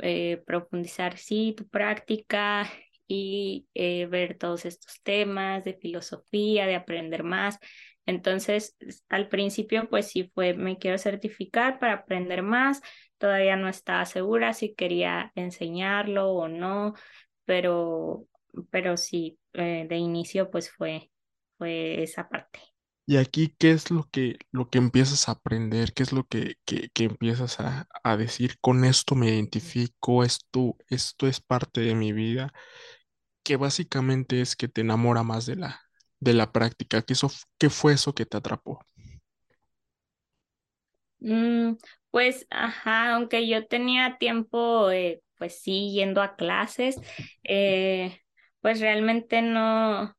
eh, 0.00 0.42
profundizar, 0.46 1.18
sí, 1.18 1.54
tu 1.56 1.68
práctica 1.68 2.68
y 3.08 3.66
ver 3.74 4.38
todos 4.38 4.64
estos 4.66 5.02
temas 5.02 5.64
de 5.64 5.74
filosofía, 5.74 6.66
de 6.66 6.76
aprender 6.76 7.24
más. 7.24 7.58
Entonces, 8.06 8.76
al 9.08 9.28
principio, 9.28 9.88
pues 9.90 10.08
sí 10.08 10.30
fue, 10.34 10.54
me 10.54 10.78
quiero 10.78 10.98
certificar 10.98 11.78
para 11.78 11.94
aprender 11.94 12.42
más. 12.42 12.80
Todavía 13.20 13.56
no 13.56 13.68
estaba 13.70 14.06
segura 14.06 14.54
si 14.54 14.74
quería 14.74 15.32
enseñarlo 15.36 16.30
o 16.32 16.48
no, 16.48 16.94
pero, 17.46 18.28
pero 18.72 18.98
sí, 18.98 19.40
eh, 19.54 19.86
de 19.88 19.96
inicio, 19.98 20.50
pues 20.52 20.72
fue, 20.72 21.12
fue 21.58 22.02
esa 22.04 22.28
parte. 22.30 22.60
Y 23.06 23.16
aquí, 23.16 23.54
¿qué 23.58 23.72
es 23.72 23.90
lo 23.90 24.08
que, 24.10 24.38
lo 24.52 24.70
que 24.70 24.78
empiezas 24.78 25.28
a 25.28 25.32
aprender? 25.32 25.92
¿Qué 25.94 26.04
es 26.04 26.12
lo 26.12 26.24
que, 26.26 26.56
que, 26.64 26.90
que 26.90 27.04
empiezas 27.04 27.58
a, 27.60 27.88
a 28.04 28.16
decir? 28.16 28.56
Con 28.60 28.84
esto 28.84 29.16
me 29.16 29.28
identifico, 29.30 30.22
esto, 30.24 30.76
esto 30.88 31.26
es 31.26 31.40
parte 31.40 31.80
de 31.80 31.94
mi 31.96 32.12
vida, 32.12 32.52
que 33.44 33.56
básicamente 33.56 34.40
es 34.42 34.56
que 34.56 34.68
te 34.68 34.82
enamora 34.82 35.22
más 35.24 35.46
de 35.46 35.56
la, 35.56 35.80
de 36.20 36.34
la 36.34 36.52
práctica. 36.52 37.02
¿Qué, 37.02 37.14
eso, 37.14 37.30
qué 37.58 37.70
fue 37.70 37.94
eso 37.94 38.14
que 38.14 38.26
te 38.26 38.36
atrapó? 38.38 38.80
Pues, 42.10 42.46
ajá, 42.50 43.14
aunque 43.14 43.46
yo 43.48 43.66
tenía 43.68 44.18
tiempo, 44.18 44.90
eh, 44.90 45.22
pues 45.38 45.60
sí, 45.62 45.92
yendo 45.92 46.22
a 46.22 46.34
clases, 46.36 46.96
eh, 47.44 48.20
pues 48.60 48.80
realmente 48.80 49.42
no, 49.42 50.16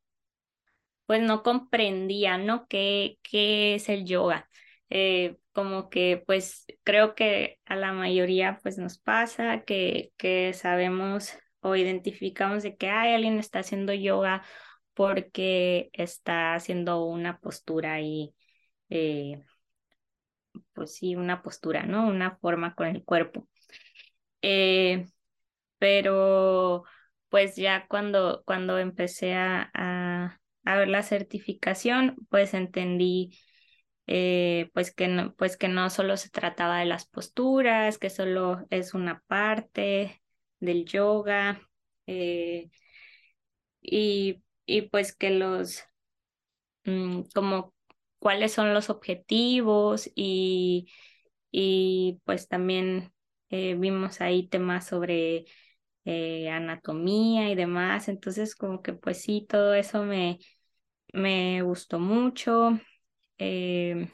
pues 1.05 1.21
no 1.21 1.43
comprendía, 1.43 2.37
¿no? 2.37 2.67
¿Qué, 2.67 3.19
qué 3.23 3.75
es 3.75 3.89
el 3.89 4.05
yoga? 4.05 4.49
Eh, 4.89 5.37
como 5.53 5.89
que, 5.89 6.23
pues 6.25 6.65
creo 6.83 7.15
que 7.15 7.59
a 7.65 7.75
la 7.75 7.91
mayoría, 7.93 8.59
pues 8.63 8.77
nos 8.77 8.97
pasa 8.99 9.63
que, 9.63 10.13
que 10.17 10.53
sabemos 10.53 11.33
o 11.59 11.75
identificamos 11.75 12.63
de 12.63 12.77
que 12.77 12.89
hay 12.89 13.13
alguien 13.13 13.39
está 13.39 13.59
haciendo 13.59 13.93
yoga 13.93 14.43
porque 14.93 15.89
está 15.93 16.55
haciendo 16.55 17.05
una 17.05 17.39
postura 17.39 17.99
y, 18.01 18.33
eh, 18.89 19.43
pues 20.73 20.95
sí, 20.95 21.15
una 21.15 21.41
postura, 21.41 21.83
¿no? 21.83 22.07
Una 22.07 22.37
forma 22.37 22.75
con 22.75 22.87
el 22.87 23.03
cuerpo. 23.03 23.47
Eh, 24.41 25.07
pero 25.79 26.83
pues 27.29 27.55
ya 27.55 27.87
cuando, 27.87 28.43
cuando 28.45 28.77
empecé 28.79 29.35
a, 29.35 29.71
a, 29.73 30.39
ver 30.77 30.87
la 30.89 31.03
certificación, 31.03 32.17
pues 32.29 32.53
entendí 32.53 33.37
eh, 34.07 34.69
pues, 34.73 34.93
que 34.93 35.07
no, 35.07 35.33
pues 35.35 35.57
que 35.57 35.67
no 35.69 35.89
solo 35.89 36.17
se 36.17 36.29
trataba 36.29 36.79
de 36.79 36.85
las 36.85 37.07
posturas, 37.07 37.97
que 37.97 38.09
solo 38.09 38.65
es 38.69 38.93
una 38.93 39.23
parte 39.27 40.21
del 40.59 40.85
yoga. 40.85 41.61
y 42.07 42.71
y 44.71 44.83
pues 44.83 45.15
que 45.15 45.31
los, 45.31 45.83
mm, 46.85 47.23
como 47.33 47.73
cuáles 48.21 48.53
son 48.53 48.73
los 48.75 48.91
objetivos 48.91 50.11
y, 50.15 50.89
y 51.51 52.21
pues 52.25 52.47
también 52.49 53.13
eh, 53.51 53.75
vimos 53.75 54.21
ahí 54.21 54.47
temas 54.49 54.87
sobre 54.87 55.45
eh, 56.05 56.49
anatomía 56.49 57.51
y 57.51 57.55
demás, 57.55 58.09
entonces 58.09 58.55
como 58.55 58.81
que 58.83 58.93
pues 58.93 59.21
sí, 59.23 59.45
todo 59.49 59.73
eso 59.75 60.03
me, 60.05 60.39
me 61.13 61.61
gustó 61.63 61.99
mucho. 61.99 62.79
Eh, 63.39 64.11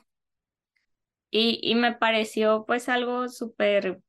y, 1.32 1.60
y 1.64 1.76
me 1.76 1.94
pareció 1.96 2.66
pues 2.66 2.90
algo 2.90 3.30
súper 3.30 4.02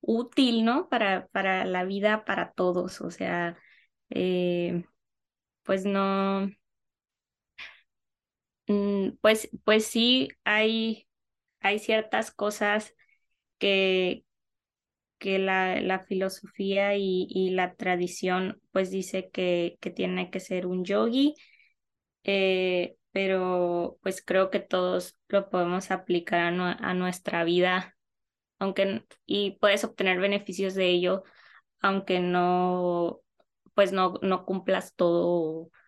útil, 0.00 0.64
¿no? 0.64 0.88
Para, 0.88 1.28
para 1.28 1.64
la 1.64 1.84
vida, 1.84 2.24
para 2.24 2.52
todos, 2.52 3.00
o 3.00 3.10
sea, 3.10 3.58
pues 5.62 5.84
no, 5.84 6.50
pues, 9.20 9.50
pues 9.64 9.86
sí 9.86 10.28
hay, 10.44 11.08
hay 11.60 11.78
ciertas 11.78 12.30
cosas 12.30 12.94
que, 13.58 14.24
que 15.18 15.38
la, 15.38 15.80
la 15.80 16.00
filosofía 16.00 16.96
y, 16.96 17.26
y, 17.30 17.50
la 17.50 17.74
tradición 17.74 18.60
pues 18.72 18.90
dice 18.90 19.30
que, 19.30 19.76
que 19.80 19.90
tiene 19.90 20.30
que 20.30 20.40
ser 20.40 20.66
un 20.66 20.84
yogi, 20.84 21.34
eh, 22.24 22.96
pero 23.12 23.98
pues 24.02 24.22
creo 24.24 24.50
que 24.50 24.60
todos 24.60 25.18
lo 25.28 25.50
podemos 25.50 25.90
aplicar 25.90 26.40
a, 26.40 26.72
a 26.72 26.94
nuestra 26.94 27.44
vida, 27.44 27.96
aunque 28.58 29.04
y 29.26 29.52
puedes 29.60 29.84
obtener 29.84 30.20
beneficios 30.20 30.74
de 30.74 30.88
ello, 30.90 31.24
aunque 31.80 32.20
no 32.20 33.20
pues 33.74 33.92
no, 33.92 34.14
no 34.22 34.44
cumplas 34.44 34.94
todo, 34.94 35.70
mm, 35.72 35.79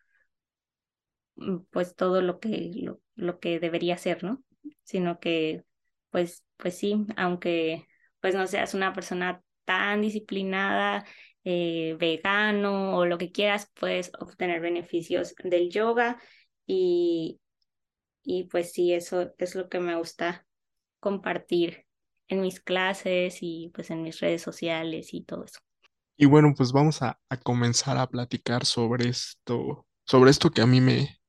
pues 1.70 1.94
todo 1.96 2.22
lo 2.22 2.40
que, 2.40 2.70
lo, 2.74 3.00
lo 3.14 3.38
que 3.38 3.60
debería 3.60 3.96
ser, 3.98 4.24
¿no? 4.24 4.42
Sino 4.84 5.20
que, 5.20 5.64
pues, 6.10 6.44
pues 6.56 6.76
sí, 6.76 7.06
aunque 7.16 7.86
pues 8.20 8.34
no 8.34 8.46
seas 8.46 8.74
una 8.74 8.92
persona 8.92 9.42
tan 9.64 10.00
disciplinada, 10.00 11.04
eh, 11.44 11.96
vegano 11.98 12.96
o 12.96 13.04
lo 13.04 13.18
que 13.18 13.32
quieras, 13.32 13.68
puedes 13.74 14.12
obtener 14.18 14.60
beneficios 14.60 15.34
del 15.42 15.70
yoga 15.70 16.20
y, 16.66 17.40
y 18.22 18.44
pues 18.44 18.72
sí, 18.72 18.92
eso 18.92 19.34
es 19.38 19.56
lo 19.56 19.68
que 19.68 19.80
me 19.80 19.96
gusta 19.96 20.46
compartir 21.00 21.84
en 22.28 22.42
mis 22.42 22.60
clases 22.60 23.38
y 23.40 23.72
pues 23.74 23.90
en 23.90 24.02
mis 24.02 24.20
redes 24.20 24.42
sociales 24.42 25.12
y 25.12 25.24
todo 25.24 25.44
eso. 25.44 25.58
Y 26.16 26.26
bueno, 26.26 26.54
pues 26.56 26.70
vamos 26.70 27.02
a 27.02 27.18
comenzar 27.42 27.98
a 27.98 28.06
platicar 28.06 28.64
sobre 28.64 29.08
esto, 29.08 29.86
sobre 30.06 30.30
esto 30.30 30.50
que 30.50 30.62
a 30.62 30.66
mí 30.66 30.80
me, 30.80 31.21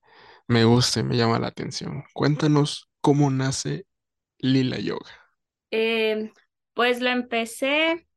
me 0.47 0.65
gusta 0.65 1.03
me 1.03 1.17
llama 1.17 1.39
la 1.39 1.47
atención. 1.47 2.03
Cuéntanos 2.13 2.89
cómo 3.01 3.29
nace 3.29 3.85
Lila 4.39 4.79
Yoga. 4.79 5.11
Eh, 5.71 6.31
pues 6.73 7.01
lo 7.01 7.09
empecé 7.09 8.07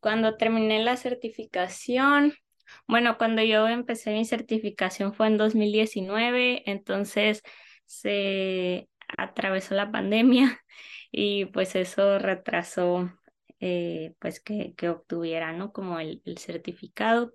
cuando, 0.00 0.36
terminé 0.36 0.82
la 0.82 0.96
certificación. 0.96 2.34
Bueno, 2.86 3.16
cuando 3.16 3.42
yo 3.42 3.66
empecé 3.68 4.12
mi 4.12 4.24
certificación 4.24 5.14
fue 5.14 5.28
en 5.28 5.38
2019, 5.38 6.70
entonces 6.70 7.42
se 7.86 8.88
atravesó 9.16 9.74
la 9.74 9.90
pandemia 9.90 10.60
y 11.10 11.46
pues 11.46 11.74
eso 11.76 12.18
retrasó 12.18 13.10
eh, 13.60 14.14
pues 14.20 14.40
que, 14.40 14.74
que 14.76 14.88
obtuviera, 14.90 15.52
¿no? 15.52 15.72
Como 15.72 15.98
el, 15.98 16.22
certificado. 16.38 17.32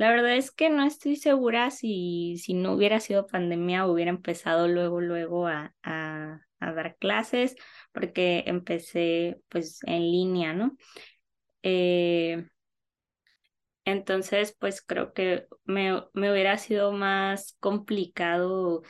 La 0.00 0.08
verdad 0.10 0.34
es 0.34 0.50
que 0.50 0.70
no 0.70 0.82
estoy 0.86 1.16
segura 1.16 1.70
si, 1.70 2.38
si 2.38 2.54
no 2.54 2.72
hubiera 2.72 3.00
sido 3.00 3.26
pandemia, 3.26 3.86
hubiera 3.86 4.10
empezado 4.10 4.66
luego, 4.66 5.02
luego 5.02 5.46
a, 5.46 5.74
a, 5.82 6.40
dar 6.58 6.96
clases, 6.96 7.54
porque 7.92 8.44
empecé 8.46 9.42
pues 9.50 9.80
en 9.84 10.00
línea, 10.10 10.54
¿no? 10.54 10.74
Eh, 11.62 12.48
entonces, 13.84 14.56
pues 14.58 14.80
creo 14.80 15.12
que 15.12 15.46
me, 15.66 16.02
me 16.14 16.32
hubiera 16.32 16.56
sido 16.56 16.92
más 16.92 17.58
complicado 17.60 18.80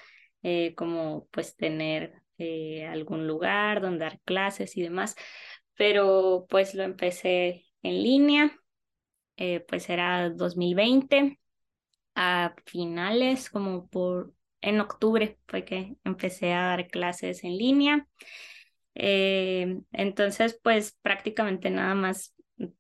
eh, 0.45 0.77
como 0.77 1.27
pues 1.33 1.57
tener 1.57 2.23
eh, 2.39 2.87
algún 2.87 3.27
lugar 3.27 3.81
donde 3.81 4.05
dar 4.05 4.21
clases 4.21 4.77
y 4.77 4.83
demás 4.83 5.17
pero 5.75 6.47
pues 6.49 6.75
lo 6.75 6.85
empecé 6.85 7.65
en 7.83 8.03
línea, 8.03 8.53
eh, 9.41 9.61
pues 9.69 9.91
era 9.91 10.31
2020, 10.31 11.41
a 12.17 12.55
finales, 12.67 13.51
como 13.51 13.89
por, 13.89 14.35
en 14.63 14.81
octubre 14.81 15.39
fue 15.49 15.65
que 15.67 15.97
empecé 16.05 16.55
a 16.55 16.63
dar 16.67 16.89
clases 16.89 17.45
en 17.45 17.59
línea. 17.59 18.09
Eh, 18.95 19.81
entonces, 19.93 20.59
pues 20.63 20.99
prácticamente 21.03 21.71
nada 21.71 21.95
más 21.97 22.35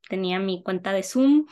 tenía 0.09 0.39
mi 0.41 0.63
cuenta 0.63 0.93
de 0.93 1.03
Zoom 1.05 1.47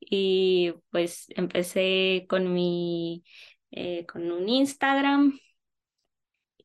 y 0.00 0.74
pues 0.90 1.26
empecé 1.30 2.26
con 2.28 2.52
mi, 2.54 3.24
eh, 3.72 4.06
con 4.06 4.30
un 4.32 4.48
Instagram 4.48 5.38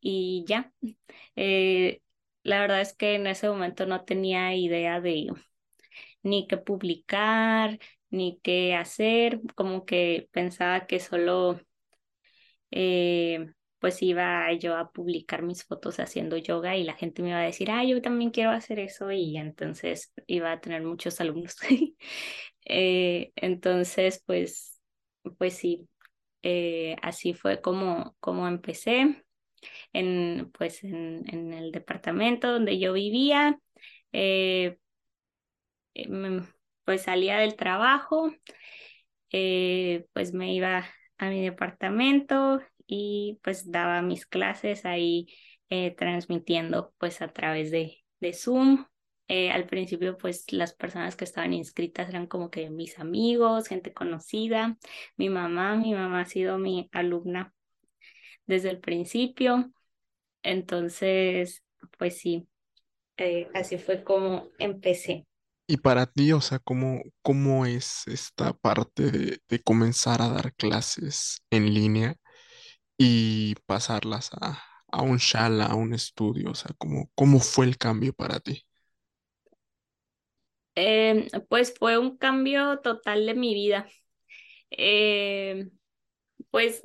y 0.02 0.45
ya. 0.47 0.71
La 2.43 2.60
verdad 2.62 2.82
es 2.82 2.93
que 2.93 3.15
en 3.15 3.28
ese 3.28 3.49
momento 3.49 3.86
no 3.86 4.04
tenía 4.06 4.54
idea 4.56 4.99
de 5.02 5.28
ni 6.23 6.47
qué 6.47 6.58
publicar, 6.58 7.79
ni 8.10 8.39
qué 8.43 8.75
hacer, 8.75 9.41
como 9.55 9.86
que 9.86 10.29
pensaba 10.32 10.88
que 10.88 10.99
solo, 10.99 11.60
eh, 12.71 13.51
pues 13.79 14.01
iba 14.01 14.51
yo 14.53 14.75
a 14.77 14.91
publicar 14.91 15.41
mis 15.43 15.63
fotos 15.63 15.99
haciendo 15.99 16.38
yoga 16.38 16.75
y 16.75 16.84
la 16.84 16.95
gente 16.95 17.21
me 17.21 17.29
iba 17.29 17.39
a 17.39 17.43
decir, 17.43 17.71
ah, 17.71 17.84
yo 17.84 18.01
también 18.01 18.32
quiero 18.32 18.51
hacer 18.51 18.79
eso 18.79 19.12
y 19.12 19.38
entonces 19.38 20.13
iba 20.27 20.51
a 20.51 20.60
tener 20.62 20.84
muchos 20.84 21.21
alumnos. 21.21 21.55
eh, 22.65 23.32
entonces, 23.36 24.23
pues, 24.25 24.82
pues 25.38 25.55
sí, 25.55 25.88
eh, 26.43 26.97
así 27.01 27.34
fue 27.34 27.62
como, 27.62 28.15
como 28.19 28.47
empecé 28.47 29.23
en, 29.93 30.51
pues 30.58 30.84
en, 30.84 31.23
en 31.34 31.53
el 31.53 31.71
departamento 31.71 32.51
donde 32.51 32.79
yo 32.79 32.93
vivía. 32.93 33.60
Eh, 34.13 34.77
pues 36.86 37.04
salía 37.04 37.38
del 37.38 37.56
trabajo, 37.56 38.34
eh, 39.32 40.06
pues 40.13 40.34
me 40.34 40.54
iba 40.54 40.86
a 41.17 41.30
mi 41.30 41.43
departamento 41.43 42.62
y 42.88 43.39
pues 43.43 43.71
daba 43.71 44.02
mis 44.02 44.25
clases 44.25 44.86
ahí 44.86 45.28
eh, 45.69 45.95
transmitiendo 45.95 46.93
pues 46.97 47.21
a 47.21 47.28
través 47.28 47.71
de, 47.71 48.04
de 48.19 48.34
Zoom. 48.34 48.86
Eh, 49.28 49.52
al 49.52 49.67
principio 49.67 50.17
pues 50.17 50.52
las 50.52 50.73
personas 50.73 51.15
que 51.15 51.23
estaban 51.25 51.54
inscritas 51.54 52.10
eran 52.10 52.25
como 52.25 52.49
que 52.49 52.71
mis 52.71 52.97
amigos, 52.97 53.67
gente 53.67 53.93
conocida, 53.93 54.75
mi 55.17 55.30
mamá, 55.30 55.75
mi 55.75 55.93
mamá 55.93 56.21
ha 56.21 56.25
sido 56.25 56.58
mi 56.58 56.89
alumna 56.91 57.54
desde 58.47 58.71
el 58.71 58.80
principio. 58.80 59.71
Entonces, 60.41 61.63
pues 61.99 62.17
sí, 62.17 62.47
así 63.54 63.78
fue 63.78 64.04
como 64.04 64.47
empecé. 64.58 65.28
Y 65.69 65.77
para 65.77 66.08
ti, 66.08 66.34
o 66.34 66.41
sea, 66.41 66.60
¿cómo, 66.60 67.01
cómo 67.23 67.65
es 67.67 68.03
esta 68.08 68.53
parte 68.53 69.12
de, 69.12 69.39
de 69.47 69.63
comenzar 69.63 70.21
a 70.21 70.29
dar 70.29 70.53
clases 70.55 71.43
en 71.51 71.73
línea 71.73 72.15
y 72.97 73.55
pasarlas 73.67 74.32
a, 74.41 74.62
a 74.91 75.01
un 75.03 75.17
shala, 75.17 75.67
a 75.67 75.75
un 75.75 75.93
estudio? 75.95 76.51
O 76.51 76.55
sea, 76.55 76.71
¿cómo, 76.77 77.12
cómo 77.15 77.39
fue 77.41 77.65
el 77.67 77.77
cambio 77.77 78.13
para 78.13 78.39
ti? 78.41 78.63
Em, 80.75 81.27
pues 81.49 81.73
fue 81.77 81.97
un 81.97 82.17
cambio 82.17 82.79
total 82.79 83.25
de 83.25 83.34
mi 83.36 83.53
vida. 83.53 83.88
Em, 84.71 85.71
pues 86.51 86.84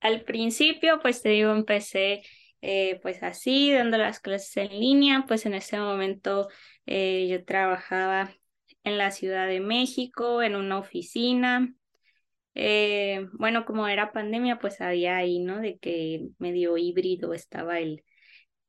al 0.00 0.24
principio, 0.24 1.00
pues 1.00 1.22
te 1.22 1.30
digo, 1.30 1.52
empecé 1.52 2.22
eh, 2.62 3.00
pues 3.02 3.22
así, 3.22 3.72
dando 3.72 3.98
las 3.98 4.20
clases 4.20 4.56
en 4.58 4.70
línea, 4.80 5.24
pues 5.28 5.46
en 5.46 5.54
ese 5.54 5.78
momento 5.78 6.48
eh, 6.86 7.28
yo 7.28 7.44
trabajaba 7.44 8.32
en 8.84 8.98
la 8.98 9.10
Ciudad 9.10 9.46
de 9.46 9.60
México, 9.60 10.42
en 10.42 10.56
una 10.56 10.78
oficina. 10.78 11.74
Eh, 12.54 13.26
bueno, 13.34 13.64
como 13.64 13.88
era 13.88 14.12
pandemia, 14.12 14.58
pues 14.58 14.80
había 14.80 15.16
ahí, 15.16 15.38
¿no? 15.38 15.60
De 15.60 15.78
que 15.78 16.28
medio 16.38 16.76
híbrido 16.76 17.34
estaba 17.34 17.78
el, 17.78 18.04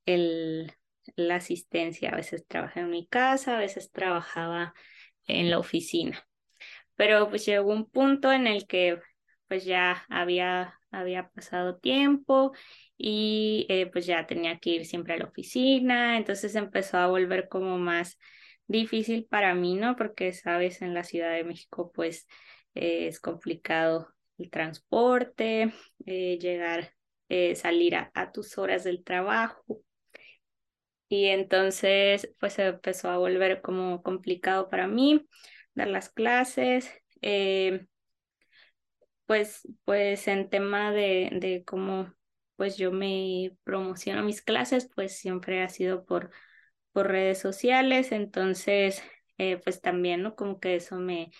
el, 0.06 0.72
la 1.16 1.36
asistencia. 1.38 2.12
A 2.12 2.16
veces 2.16 2.46
trabajaba 2.48 2.86
en 2.86 2.92
mi 2.92 3.08
casa, 3.08 3.58
a 3.58 3.60
veces 3.60 3.92
trabajaba 3.92 4.74
en 5.28 5.50
la 5.50 5.60
oficina. 5.60 6.26
Pero 6.96 7.30
pues 7.30 7.46
llegó 7.46 7.72
un 7.72 7.90
punto 7.90 8.32
en 8.32 8.48
el 8.48 8.68
que 8.68 9.00
pues 9.54 9.66
ya 9.66 10.04
había, 10.10 10.80
había 10.90 11.30
pasado 11.30 11.78
tiempo 11.78 12.54
y 12.98 13.68
eh, 13.70 13.86
pues 13.86 14.08
ya 14.08 14.26
tenía 14.26 14.58
que 14.58 14.72
ir 14.72 14.86
siempre 14.88 15.14
a 15.14 15.18
la 15.18 15.26
oficina, 15.26 16.18
entonces 16.18 16.56
empezó 16.56 16.98
a 16.98 17.06
volver 17.06 17.48
como 17.50 17.78
más 17.78 18.18
difícil 18.66 19.28
para 19.30 19.54
mí, 19.54 19.76
¿no? 19.76 19.96
Porque, 19.96 20.34
sabes, 20.34 20.82
en 20.82 20.96
la 20.96 21.04
Ciudad 21.04 21.32
de 21.36 21.44
México 21.44 21.92
pues 21.94 22.28
eh, 22.74 23.06
es 23.06 23.20
complicado 23.20 24.08
el 24.40 24.50
transporte, 24.50 25.72
eh, 26.08 26.40
llegar, 26.40 26.96
salir 27.56 27.96
a, 27.96 28.10
a, 28.16 28.32
tus 28.32 28.58
horas 28.58 28.84
del 28.84 29.04
trabajo. 29.04 29.84
Y 31.10 31.26
entonces 31.26 32.34
pues 32.40 32.54
se 32.54 32.66
empezó 32.66 33.12
a 33.12 33.18
volver 33.18 33.62
como 33.62 34.02
complicado 34.02 34.68
para 34.68 34.88
mí 34.88 35.28
dar 35.76 35.90
las 35.90 36.10
clases 36.10 36.92
pues, 39.26 39.68
pues 39.86 40.28
en 40.28 40.50
tema 40.50 40.92
de, 40.92 41.30
de 41.34 41.64
cómo 41.66 42.14
pues 42.56 42.78
yo 42.78 42.92
me 42.92 43.58
promociono 43.64 44.24
mis 44.24 44.42
clases, 44.42 44.90
pues 44.96 45.18
siempre 45.18 45.64
ha 45.64 45.70
sido 45.70 46.06
por, 46.06 46.32
por 46.92 47.08
redes 47.08 47.40
sociales, 47.40 48.12
entonces 48.12 49.04
eh, 49.38 49.58
pues 49.64 49.82
también, 49.82 50.22
¿no? 50.24 50.36
Como 50.36 50.60
que 50.60 50.76
eso 50.76 50.98
me, 50.98 51.32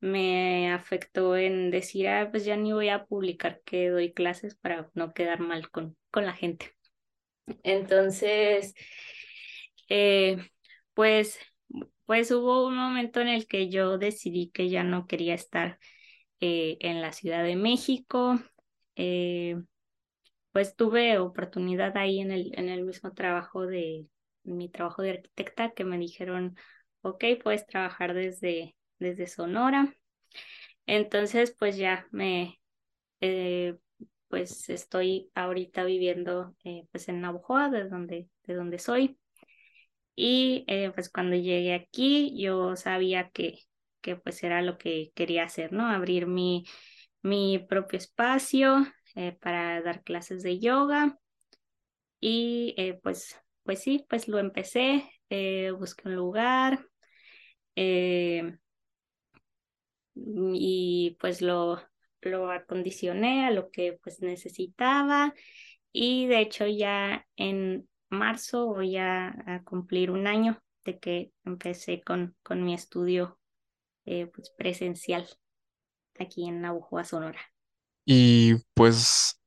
me 0.00 0.72
afectó 0.72 1.36
en 1.36 1.70
decir, 1.70 2.08
ah, 2.08 2.28
pues 2.30 2.44
ya 2.44 2.56
ni 2.56 2.72
voy 2.72 2.88
a 2.88 3.06
publicar 3.06 3.60
que 3.64 3.88
doy 3.90 4.12
clases 4.12 4.54
para 4.56 4.90
no 4.94 5.14
quedar 5.14 5.40
mal 5.40 5.70
con, 5.70 5.96
con 6.10 6.26
la 6.26 6.32
gente. 6.34 6.72
Entonces, 7.64 8.74
eh, 9.88 10.38
pues, 10.94 11.38
pues 12.06 12.30
hubo 12.30 12.66
un 12.66 12.76
momento 12.76 13.20
en 13.20 13.28
el 13.28 13.46
que 13.46 13.68
yo 13.70 13.98
decidí 13.98 14.50
que 14.50 14.68
ya 14.70 14.84
no 14.84 15.06
quería 15.06 15.34
estar 15.34 15.78
eh, 16.44 16.76
en 16.80 17.00
la 17.00 17.12
Ciudad 17.12 17.44
de 17.44 17.54
México. 17.54 18.36
Eh, 18.96 19.62
pues 20.50 20.74
tuve 20.74 21.20
oportunidad 21.20 21.96
ahí 21.96 22.18
en 22.18 22.32
el, 22.32 22.50
en 22.58 22.68
el 22.68 22.84
mismo 22.84 23.12
trabajo 23.12 23.64
de 23.64 24.08
mi 24.42 24.68
trabajo 24.68 25.02
de 25.02 25.10
arquitecta 25.10 25.70
que 25.70 25.84
me 25.84 25.98
dijeron, 25.98 26.56
ok, 27.02 27.24
puedes 27.44 27.64
trabajar 27.68 28.12
desde, 28.12 28.74
desde 28.98 29.28
Sonora. 29.28 29.94
Entonces, 30.84 31.54
pues 31.56 31.76
ya 31.76 32.08
me, 32.10 32.60
eh, 33.20 33.76
pues 34.26 34.68
estoy 34.68 35.30
ahorita 35.36 35.84
viviendo 35.84 36.56
pues 36.90 37.08
en 37.08 37.20
Navojoa, 37.20 37.70
de 37.70 37.88
donde, 37.88 38.28
de 38.42 38.54
donde 38.54 38.80
soy. 38.80 39.16
Y 40.16 40.66
pues 40.92 41.08
cuando 41.08 41.36
llegué 41.36 41.72
aquí, 41.74 42.36
yo 42.36 42.74
sabía 42.74 43.30
que 43.30 43.60
que 44.02 44.16
pues 44.16 44.42
era 44.44 44.62
lo 44.62 44.78
que 44.78 45.12
quería 45.14 45.44
hacer, 45.44 45.72
¿no? 45.72 45.86
Abrir 45.88 46.26
mi, 46.26 46.64
mi 47.22 47.58
propio 47.60 47.98
espacio 47.98 48.86
eh, 49.16 49.32
para 49.40 49.82
dar 49.82 50.02
clases 50.04 50.42
de 50.42 50.58
yoga. 50.60 51.18
Y 52.20 52.74
eh, 52.78 52.98
pues, 53.02 53.36
pues 53.64 53.80
sí, 53.82 54.06
pues 54.08 54.28
lo 54.28 54.38
empecé, 54.38 55.04
eh, 55.30 55.72
busqué 55.72 56.08
un 56.08 56.16
lugar 56.16 56.86
y 60.14 61.16
pues 61.20 61.40
lo, 61.42 61.80
lo 62.22 62.50
acondicioné 62.50 63.46
a 63.46 63.50
lo 63.50 63.70
que 63.70 63.98
pues 64.02 64.20
necesitaba 64.20 65.34
y 65.92 66.26
de 66.26 66.40
hecho 66.40 66.66
ya 66.66 67.26
en 67.36 67.88
marzo 68.10 68.66
voy 68.66 68.96
a, 68.96 69.28
a 69.46 69.62
cumplir 69.64 70.10
un 70.10 70.26
año 70.26 70.62
de 70.84 70.98
que 70.98 71.32
empecé 71.44 72.02
con, 72.02 72.36
con 72.42 72.64
mi 72.64 72.74
estudio 72.74 73.38
eh, 74.04 74.26
pues, 74.26 74.50
presencial 74.56 75.28
aquí 76.18 76.48
en 76.48 76.60
Navojoa, 76.60 77.04
Sonora. 77.04 77.40
Y 78.04 78.54
pues 78.74 79.40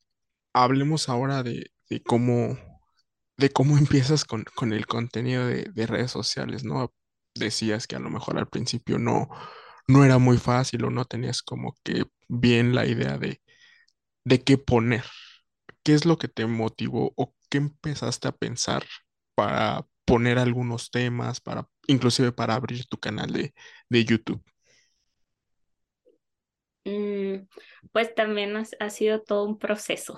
hablemos 0.53 1.09
ahora 1.09 1.43
de, 1.43 1.71
de 1.89 2.01
cómo, 2.01 2.57
de 3.37 3.49
cómo 3.49 3.77
empiezas 3.77 4.25
con, 4.25 4.43
con 4.55 4.73
el 4.73 4.87
contenido 4.87 5.45
de, 5.45 5.69
de, 5.73 5.87
redes 5.87 6.11
sociales, 6.11 6.63
¿no? 6.63 6.93
Decías 7.35 7.87
que 7.87 7.95
a 7.95 7.99
lo 7.99 8.09
mejor 8.09 8.37
al 8.37 8.47
principio 8.47 8.97
no, 8.97 9.29
no 9.87 10.05
era 10.05 10.17
muy 10.17 10.37
fácil 10.37 10.85
o 10.85 10.89
no 10.89 11.05
tenías 11.05 11.41
como 11.41 11.75
que 11.83 12.05
bien 12.27 12.73
la 12.73 12.85
idea 12.85 13.17
de, 13.17 13.41
de 14.25 14.41
qué 14.43 14.57
poner. 14.57 15.05
¿Qué 15.83 15.93
es 15.93 16.05
lo 16.05 16.17
que 16.17 16.27
te 16.27 16.45
motivó 16.47 17.13
o 17.15 17.35
qué 17.49 17.59
empezaste 17.59 18.27
a 18.27 18.31
pensar 18.31 18.83
para 19.35 19.85
poner 20.05 20.39
algunos 20.39 20.91
temas, 20.91 21.41
para 21.41 21.67
inclusive 21.87 22.31
para 22.31 22.55
abrir 22.55 22.85
tu 22.87 22.97
canal 22.97 23.31
de, 23.31 23.53
de 23.89 24.05
YouTube? 24.05 24.43
Mm, 26.85 27.47
pues 27.91 28.13
también 28.13 28.55
ha, 28.55 28.89
sido 28.89 29.21
todo 29.21 29.43
un 29.45 29.57
proceso. 29.57 30.17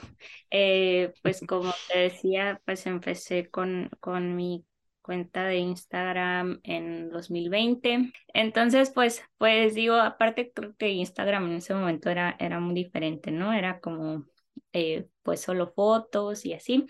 Eh, 0.51 1.13
pues 1.23 1.41
como 1.47 1.73
te 1.91 1.99
decía, 1.99 2.61
pues 2.65 2.85
empecé 2.85 3.49
con, 3.49 3.89
con 4.01 4.35
mi 4.35 4.65
cuenta 5.01 5.45
de 5.45 5.57
Instagram 5.59 6.59
en 6.63 7.09
2020. 7.09 8.11
Entonces, 8.33 8.91
pues, 8.93 9.23
pues 9.37 9.75
digo, 9.75 9.95
aparte 9.95 10.51
creo 10.53 10.75
que 10.75 10.89
Instagram 10.89 11.45
en 11.47 11.55
ese 11.57 11.73
momento 11.73 12.09
era, 12.09 12.35
era 12.39 12.59
muy 12.59 12.75
diferente, 12.75 13.31
¿no? 13.31 13.53
Era 13.53 13.79
como, 13.79 14.25
eh, 14.73 15.07
pues, 15.23 15.41
solo 15.41 15.71
fotos 15.73 16.45
y 16.45 16.53
así. 16.53 16.85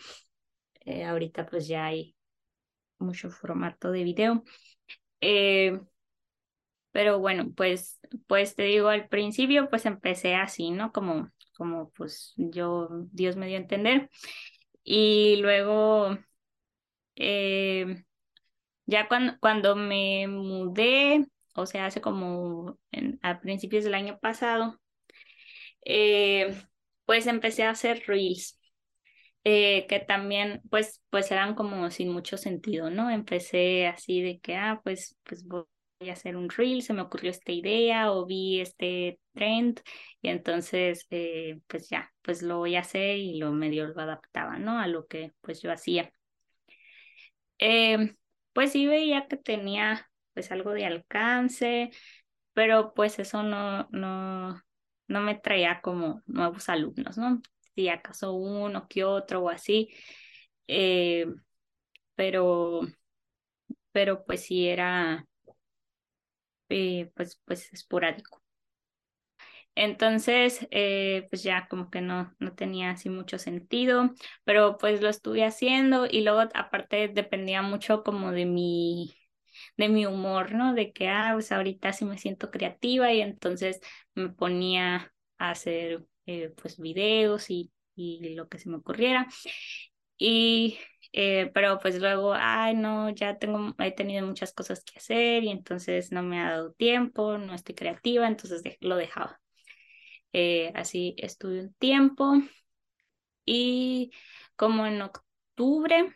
Eh, 0.88 1.04
ahorita 1.06 1.46
pues 1.46 1.68
ya 1.68 1.86
hay 1.86 2.17
mucho 3.00 3.30
formato 3.30 3.92
de 3.92 4.04
video. 4.04 4.44
Eh, 5.22 5.80
pero 6.92 7.20
bueno, 7.20 7.52
pues, 7.56 8.00
pues 8.28 8.56
te 8.56 8.64
digo, 8.64 8.88
al 8.90 9.08
principio 9.08 9.70
pues 9.70 9.86
empecé 9.86 10.36
así, 10.36 10.72
¿no? 10.72 10.92
Como, 10.92 11.30
como 11.56 11.92
pues 11.92 12.34
yo, 12.38 12.90
Dios 13.12 13.36
me 13.36 13.48
dio 13.48 13.58
a 13.58 13.62
entender. 13.62 14.10
Y 14.84 15.38
luego, 15.42 16.18
eh, 17.16 18.04
ya 18.86 19.08
cuando, 19.08 19.40
cuando 19.40 19.76
me 19.76 20.28
mudé, 20.28 21.28
o 21.56 21.66
sea, 21.66 21.88
hace 21.88 22.02
como 22.02 22.80
a 23.24 23.42
principios 23.42 23.84
del 23.86 23.96
año 23.96 24.20
pasado, 24.20 24.80
eh, 25.86 26.56
pues 27.06 27.28
empecé 27.28 27.64
a 27.64 27.72
hacer 27.72 28.04
reels. 28.08 28.57
Eh, 29.50 29.86
que 29.88 30.00
también 30.02 30.62
pues, 30.70 31.02
pues 31.10 31.32
eran 31.32 31.56
como 31.56 31.90
sin 31.90 32.10
mucho 32.12 32.38
sentido, 32.38 32.90
¿no? 32.90 33.10
Empecé 33.10 33.88
así 33.88 34.22
de 34.22 34.40
que, 34.42 34.58
ah, 34.58 34.82
pues, 34.84 35.18
pues 35.24 35.48
voy 35.48 35.66
a 36.10 36.12
hacer 36.14 36.36
un 36.36 36.50
reel, 36.50 36.82
se 36.84 36.94
me 36.94 37.02
ocurrió 37.02 37.32
esta 37.32 37.54
idea 37.54 38.12
o 38.12 38.26
vi 38.26 38.60
este 38.60 39.20
trend 39.34 39.80
y 40.22 40.30
entonces 40.30 41.08
eh, 41.12 41.62
pues 41.68 41.88
ya, 41.90 42.12
pues 42.24 42.42
lo 42.42 42.58
voy 42.58 42.76
a 42.76 42.82
hacer 42.82 43.16
y 43.18 43.38
lo 43.40 43.52
medio 43.54 43.88
lo 43.88 44.02
adaptaba, 44.02 44.60
¿no? 44.60 44.80
A 44.80 44.88
lo 44.88 45.08
que 45.08 45.32
pues 45.42 45.62
yo 45.62 45.72
hacía. 45.72 46.12
Eh, 47.60 48.16
pues 48.54 48.72
sí 48.74 48.88
veía 48.88 49.28
que 49.28 49.38
tenía 49.38 50.10
pues 50.34 50.52
algo 50.52 50.72
de 50.74 50.86
alcance, 50.86 51.90
pero 52.54 52.94
pues 52.94 53.20
eso 53.20 53.44
no, 53.44 53.88
no, 53.92 54.62
no 55.08 55.22
me 55.22 55.36
traía 55.36 55.82
como 55.82 56.22
nuevos 56.28 56.70
alumnos, 56.70 57.18
¿no? 57.18 57.42
Si 57.78 57.90
acaso 57.90 58.34
uno 58.34 58.88
que 58.90 59.06
otro 59.06 59.44
o 59.46 59.50
así, 59.52 59.90
eh, 60.68 61.28
pero, 62.16 62.82
pero 63.92 64.24
pues 64.26 64.44
sí 64.46 64.68
era 64.68 65.26
eh, 66.70 67.12
pues, 67.16 67.40
pues 67.46 67.72
esporádico. 67.74 68.42
Entonces, 69.76 70.68
eh, 70.72 71.28
pues 71.30 71.44
ya 71.44 71.68
como 71.68 71.90
que 71.92 72.02
no, 72.02 72.34
no 72.40 72.54
tenía 72.56 72.92
así 72.92 73.10
mucho 73.10 73.38
sentido, 73.38 74.12
pero 74.44 74.78
pues 74.78 75.02
lo 75.02 75.10
estuve 75.10 75.46
haciendo 75.46 76.08
y 76.10 76.22
luego 76.24 76.42
aparte 76.56 77.08
dependía 77.10 77.62
mucho 77.62 78.04
como 78.04 78.32
de 78.32 78.46
mi, 78.46 79.16
de 79.78 79.90
mi 79.90 80.06
humor, 80.08 80.54
¿no? 80.54 80.74
De 80.74 80.94
que, 80.94 81.10
ah, 81.10 81.32
pues 81.34 81.52
ahorita 81.52 81.94
sí 81.94 82.06
me 82.06 82.18
siento 82.18 82.50
creativa 82.52 83.14
y 83.14 83.22
entonces 83.22 83.80
me 84.16 84.30
ponía 84.30 85.14
a 85.38 85.52
hacer 85.52 86.04
eh, 86.28 86.54
pues 86.62 86.80
videos 86.80 87.50
y, 87.52 87.72
y 87.96 88.36
lo 88.36 88.50
que 88.50 88.60
se 88.60 88.70
me 88.70 88.78
ocurriera. 88.78 89.28
Y 90.18 90.80
eh, 91.14 91.52
pero 91.54 91.80
pues 91.80 92.00
luego, 92.00 92.34
ay, 92.36 92.76
no, 92.76 93.10
ya 93.12 93.38
tengo, 93.38 93.76
he 93.80 93.92
tenido 93.94 94.26
muchas 94.26 94.54
cosas 94.54 94.84
que 94.84 94.98
hacer 95.00 95.44
y 95.44 95.50
entonces 95.52 96.12
no 96.12 96.24
me 96.24 96.42
ha 96.42 96.52
dado 96.52 96.74
tiempo, 96.74 97.38
no 97.38 97.54
estoy 97.54 97.76
creativa, 97.76 98.28
entonces 98.28 98.64
lo 98.82 98.96
dejaba. 98.98 99.40
Eh, 100.34 100.72
así 100.76 101.16
estuve 101.20 101.62
un 101.62 101.74
tiempo 101.76 102.34
y 103.46 104.12
como 104.56 104.86
en 104.88 105.02
octubre 105.02 106.14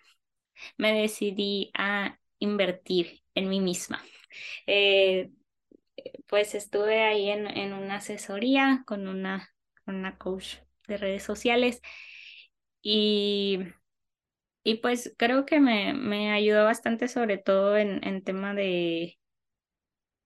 me 0.78 0.94
decidí 0.94 1.72
a 1.76 2.20
invertir 2.40 3.24
en 3.36 3.50
mí 3.50 3.62
misma. 3.62 4.04
Eh, 4.68 5.32
pues 6.28 6.56
estuve 6.56 7.04
ahí 7.04 7.30
en, 7.30 7.48
en 7.48 7.74
una 7.74 7.98
asesoría 7.98 8.84
con 8.88 9.08
una, 9.08 9.50
una 9.88 10.18
coach 10.18 10.58
de 10.88 10.98
redes 10.98 11.24
sociales 11.24 11.82
y 12.84 13.60
y 14.64 14.76
pues 14.76 15.14
creo 15.18 15.46
que 15.46 15.60
me, 15.60 15.94
me 15.94 16.32
ayudó 16.32 16.66
bastante, 16.66 17.08
sobre 17.08 17.38
todo 17.38 17.78
en, 17.78 18.04
en 18.08 18.24
tema 18.24 18.54
de, 18.54 19.18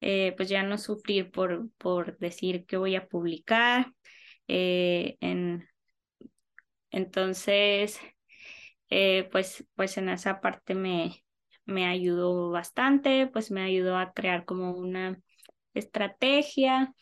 eh, 0.02 0.34
pues 0.38 0.50
ya 0.50 0.64
no 0.64 0.78
sufrir 0.78 1.32
por, 1.32 1.70
por 1.78 2.18
decir 2.20 2.66
que 2.66 2.78
voy 2.78 2.96
a 2.96 3.08
publicar. 3.08 3.94
Eh, 4.48 5.18
en, 5.22 5.68
entonces, 6.92 8.00
eh, 8.90 9.30
pues, 9.32 9.66
pues 9.76 9.98
en 9.98 10.10
esa 10.10 10.42
parte 10.42 10.76
me, 10.76 11.24
me 11.66 11.88
ayudó 11.88 12.52
bastante, 12.52 13.28
pues 13.28 13.52
me 13.52 13.64
ayudó 13.64 13.98
a 13.98 14.14
crear 14.14 14.46
como 14.46 14.74
una 14.74 15.20
estrategia. 15.74 16.94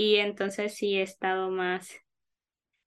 Y 0.00 0.16
entonces 0.16 0.74
sí 0.76 0.96
he 0.96 1.02
estado 1.02 1.50
más 1.50 1.90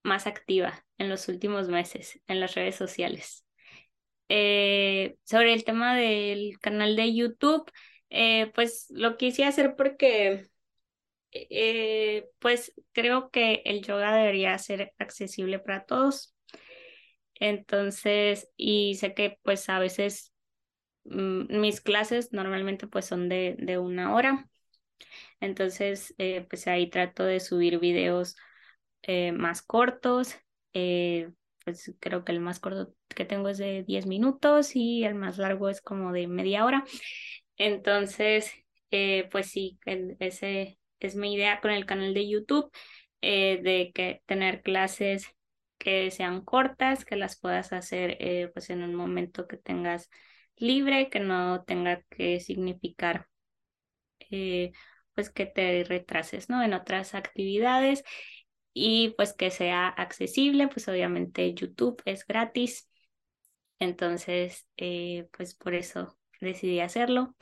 más 0.04 0.28
activa 0.28 0.86
en 0.98 1.10
los 1.10 1.28
últimos 1.28 1.70
meses 1.70 2.20
en 2.28 2.40
las 2.40 2.56
redes 2.56 2.76
sociales. 2.76 3.46
Eh, 4.30 5.18
sobre 5.24 5.54
el 5.54 5.64
tema 5.66 5.96
del 5.96 6.60
canal 6.60 6.96
de 6.96 7.14
YouTube, 7.16 7.70
eh, 8.10 8.52
pues 8.56 8.88
lo 8.90 9.18
quise 9.18 9.46
hacer 9.46 9.76
porque 9.76 10.48
eh, 11.32 12.30
pues 12.40 12.74
creo 12.94 13.32
que 13.32 13.64
el 13.66 13.84
yoga 13.84 14.16
debería 14.16 14.58
ser 14.60 14.94
accesible 15.00 15.60
para 15.60 15.86
todos. 15.86 16.36
Entonces, 17.36 18.50
y 18.58 18.96
sé 18.96 19.14
que 19.14 19.40
pues 19.44 19.68
a 19.70 19.80
veces 19.80 20.34
mm, 21.06 21.60
mis 21.62 21.82
clases 21.82 22.34
normalmente 22.34 22.88
pues 22.88 23.06
son 23.06 23.30
de, 23.30 23.56
de 23.60 23.78
una 23.80 24.14
hora. 24.16 24.50
Entonces, 25.40 26.16
pues 26.50 26.68
ahí 26.68 26.90
trato 26.90 27.24
de 27.24 27.40
subir 27.40 27.80
videos 27.80 28.36
eh, 29.04 29.32
más 29.34 29.62
cortos. 29.62 30.36
Eh, 30.74 31.32
pues 31.66 31.94
creo 32.00 32.24
que 32.26 32.32
el 32.32 32.40
más 32.40 32.60
corto 32.60 32.94
que 33.10 33.26
tengo 33.26 33.50
es 33.50 33.58
de 33.58 33.84
10 33.84 34.06
minutos 34.08 34.76
y 34.76 35.04
el 35.04 35.16
más 35.16 35.38
largo 35.38 35.70
es 35.70 35.82
como 35.82 36.12
de 36.12 36.28
media 36.28 36.66
hora. 36.66 36.84
Entonces, 37.58 38.52
eh, 38.92 39.30
pues 39.32 39.48
sí, 39.52 39.80
ese 40.20 40.80
es 41.00 41.16
mi 41.16 41.34
idea 41.36 41.62
con 41.62 41.72
el 41.72 41.86
canal 41.86 42.14
de 42.14 42.28
YouTube, 42.30 42.72
de 43.22 43.92
que 43.96 44.22
tener 44.26 44.62
clases 44.62 45.28
que 45.78 46.12
sean 46.12 46.42
cortas, 46.44 47.06
que 47.06 47.16
las 47.16 47.40
puedas 47.40 47.72
hacer 47.74 48.18
pues 48.54 48.70
en 48.70 48.84
un 48.84 48.96
momento 48.96 49.48
que 49.48 49.58
tengas 49.58 50.10
libre, 50.58 51.10
que 51.10 51.20
no 51.20 51.64
tenga 51.64 52.04
que 52.10 52.40
significar 52.40 53.28
pues 55.16 55.30
que 55.30 55.46
te 55.46 55.84
retrases, 55.84 56.50
¿no? 56.50 56.64
En 56.64 56.74
otras 56.74 57.16
actividades 57.16 58.04
y 58.74 59.10
pues 59.18 59.34
que 59.34 59.52
sea 59.52 59.88
accesible, 59.88 60.68
pues 60.68 60.88
obviamente 60.88 61.54
YouTube 61.54 62.02
es 62.06 62.26
gratis, 62.26 62.90
entonces 63.80 64.68
eh, 64.78 65.28
pues 65.38 65.56
por 65.56 65.76
eso 65.76 66.18
decidí 66.42 66.80
hacerlo 66.80 67.36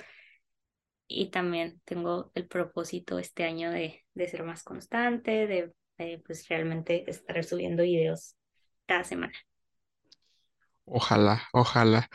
y 1.07 1.29
también 1.29 1.81
tengo 1.85 2.31
el 2.35 2.47
propósito 2.47 3.19
este 3.19 3.43
año 3.43 3.69
de, 3.71 4.05
de 4.13 4.27
ser 4.27 4.43
más 4.43 4.63
constante, 4.63 5.47
de, 5.47 5.73
pues 6.25 6.47
realmente 6.47 7.03
estar 7.09 7.43
subiendo 7.43 7.83
videos 7.83 8.35
cada 8.87 9.03
semana. 9.03 9.33
Ojalá, 10.85 11.43
ojalá. 11.53 12.09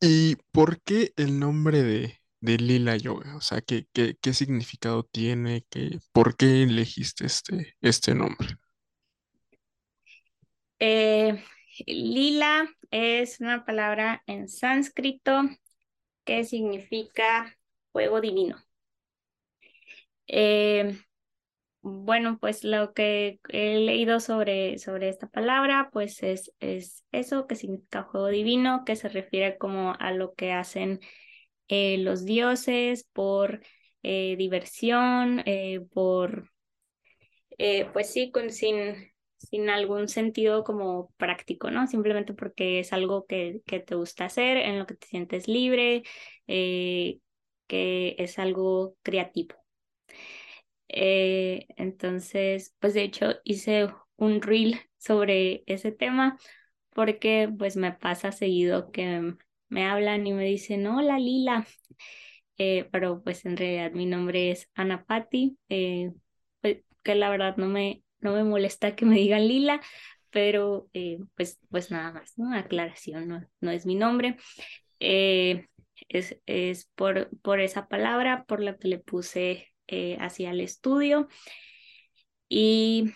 ¿Y 0.00 0.36
por 0.52 0.80
qué 0.82 1.12
el 1.16 1.38
nombre 1.38 1.82
de, 1.82 2.19
de 2.40 2.56
Lila 2.56 2.96
Yoga? 2.96 3.36
O 3.36 3.40
sea, 3.40 3.60
¿qué, 3.60 3.86
qué, 3.92 4.16
qué 4.20 4.32
significado 4.34 5.04
tiene? 5.04 5.64
¿Qué, 5.70 5.98
¿Por 6.12 6.36
qué 6.36 6.62
elegiste 6.62 7.26
este, 7.26 7.76
este 7.80 8.14
nombre? 8.14 8.56
Eh, 10.78 11.42
lila 11.86 12.68
es 12.90 13.40
una 13.40 13.64
palabra 13.64 14.22
en 14.26 14.48
sánscrito 14.48 15.42
que 16.24 16.44
significa 16.44 17.56
fuego 17.92 18.20
divino. 18.20 18.56
Eh, 20.26 20.96
bueno, 21.82 22.38
pues 22.38 22.62
lo 22.64 22.92
que 22.92 23.40
he 23.48 23.78
leído 23.78 24.20
sobre, 24.20 24.78
sobre 24.78 25.08
esta 25.08 25.28
palabra, 25.28 25.90
pues 25.92 26.22
es, 26.22 26.52
es 26.60 27.04
eso 27.10 27.46
que 27.46 27.56
significa 27.56 28.04
fuego 28.04 28.28
divino, 28.28 28.84
que 28.84 28.96
se 28.96 29.08
refiere 29.08 29.58
como 29.58 29.94
a 29.98 30.12
lo 30.12 30.34
que 30.34 30.52
hacen 30.52 31.00
eh, 31.70 31.98
los 31.98 32.24
dioses 32.24 33.08
por 33.12 33.62
diversión, 34.02 35.42
por, 35.92 36.50
pues 37.92 38.12
sí, 38.12 38.30
con, 38.32 38.50
sin, 38.50 39.10
sin 39.40 39.70
algún 39.70 40.08
sentido 40.08 40.64
como 40.64 41.12
práctico, 41.16 41.70
¿no? 41.70 41.86
Simplemente 41.86 42.34
porque 42.34 42.80
es 42.80 42.92
algo 42.92 43.26
que, 43.26 43.62
que 43.66 43.80
te 43.80 43.94
gusta 43.94 44.26
hacer, 44.26 44.58
en 44.58 44.78
lo 44.78 44.86
que 44.86 44.94
te 44.94 45.06
sientes 45.06 45.48
libre, 45.48 46.02
eh, 46.46 47.18
que 47.66 48.16
es 48.18 48.38
algo 48.38 48.96
creativo. 49.02 49.56
Eh, 50.88 51.66
entonces, 51.76 52.74
pues 52.80 52.94
de 52.94 53.02
hecho 53.02 53.34
hice 53.44 53.88
un 54.16 54.42
reel 54.42 54.80
sobre 54.98 55.62
ese 55.66 55.92
tema 55.92 56.38
porque 56.90 57.48
pues 57.56 57.76
me 57.76 57.92
pasa 57.92 58.32
seguido 58.32 58.90
que 58.90 59.34
me 59.70 59.86
hablan 59.86 60.26
y 60.26 60.34
me 60.34 60.44
dicen, 60.46 60.86
hola 60.86 61.18
Lila, 61.18 61.66
eh, 62.58 62.88
pero 62.92 63.22
pues 63.22 63.44
en 63.46 63.56
realidad 63.56 63.92
mi 63.92 64.06
nombre 64.06 64.50
es 64.50 64.68
Ana 64.74 65.04
Patti, 65.04 65.58
pues, 66.60 66.78
que 67.02 67.14
la 67.14 67.30
verdad 67.30 67.56
no 67.56 67.66
me, 67.66 68.02
no 68.20 68.32
me 68.34 68.44
molesta 68.44 68.94
que 68.96 69.06
me 69.06 69.16
digan 69.16 69.46
Lila, 69.48 69.80
pero 70.30 70.88
eh, 70.92 71.18
pues, 71.36 71.60
pues 71.70 71.90
nada 71.90 72.12
más, 72.12 72.38
¿no? 72.38 72.54
Aclaración, 72.54 73.28
no, 73.28 73.46
no 73.60 73.70
es 73.70 73.86
mi 73.86 73.94
nombre. 73.94 74.36
Eh, 75.00 75.66
es, 76.08 76.38
es 76.46 76.90
por, 76.94 77.30
por 77.42 77.60
esa 77.60 77.88
palabra 77.88 78.44
por 78.44 78.60
la 78.62 78.76
que 78.76 78.88
le 78.88 78.98
puse 78.98 79.68
eh, 79.88 80.16
hacia 80.20 80.50
el 80.50 80.60
estudio. 80.60 81.28
Y 82.48 83.12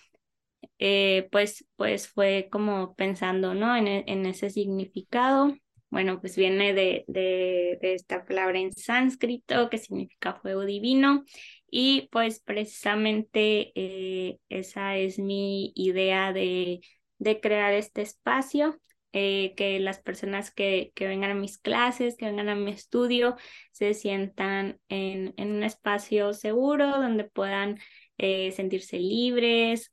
pues, 1.31 1.67
pues 1.77 2.09
fue 2.09 2.49
como 2.51 2.95
pensando, 2.95 3.55
¿no? 3.55 3.77
En, 3.77 3.87
en 3.89 4.27
ese 4.27 4.51
significado. 4.51 5.55
Bueno, 5.95 6.21
pues 6.21 6.37
viene 6.37 6.75
de, 6.75 7.05
de, 7.07 7.79
esta 7.81 8.25
palabra 8.25 8.59
en 8.59 8.73
sánscrito 8.73 9.71
que 9.71 9.79
significa 9.79 10.35
fuego 10.35 10.65
divino 10.65 11.25
y 11.71 12.09
pues 12.11 12.41
precisamente 12.41 13.71
eh, 13.77 14.41
esa 14.49 14.97
es 14.97 15.21
mi 15.21 15.73
idea 15.77 16.33
de, 16.33 16.81
de 17.19 17.41
crear 17.41 17.73
este 17.75 18.03
espacio, 18.03 18.81
eh, 19.13 19.55
que 19.57 19.79
las 19.79 20.01
personas 20.01 20.51
que, 20.51 20.91
que, 20.97 21.07
vengan 21.07 21.31
a 21.31 21.35
mis 21.35 21.59
clases, 21.59 22.17
que 22.17 22.27
vengan 22.27 22.49
a 22.49 22.57
mi 22.57 22.73
estudio, 22.73 23.37
se 23.71 23.95
sientan 23.95 24.81
en, 24.89 25.33
en 25.37 25.53
un 25.53 25.63
espacio 25.63 26.33
seguro 26.33 26.89
donde 26.91 27.23
puedan 27.23 27.79
eh, 28.19 28.51
sentirse 28.51 28.99
libres. 28.99 29.93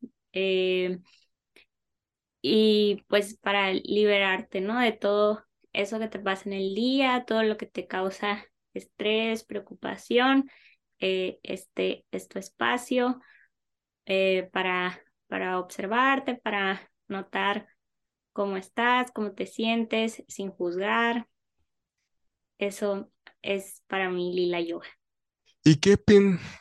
Y 2.41 3.03
pues 3.07 3.37
para 3.37 3.71
liberarte, 3.73 4.61
¿no? 4.61 4.79
De 4.79 4.91
todo 4.91 5.43
eso 5.73 5.99
que 5.99 6.07
te 6.07 6.19
pasa 6.19 6.43
en 6.49 6.53
el 6.53 6.75
día, 6.75 7.25
todo 7.25 7.43
lo 7.43 7.57
que 7.57 7.65
te 7.65 7.87
causa 7.87 8.45
estrés, 8.73 9.43
preocupación, 9.43 10.49
este 10.99 12.05
es 12.11 12.27
tu 12.27 12.39
espacio 12.39 13.19
para, 14.51 15.01
para 15.27 15.59
observarte, 15.59 16.35
para 16.35 16.91
notar 17.07 17.67
cómo 18.33 18.57
estás, 18.57 19.11
cómo 19.11 19.33
te 19.33 19.45
sientes, 19.45 20.23
sin 20.27 20.51
juzgar. 20.51 21.27
Eso 22.57 23.11
es 23.41 23.83
para 23.87 24.09
mí 24.09 24.33
Lila 24.33 24.61
Yoga. 24.61 24.87
¿Y 25.63 25.77
qué, 25.77 25.97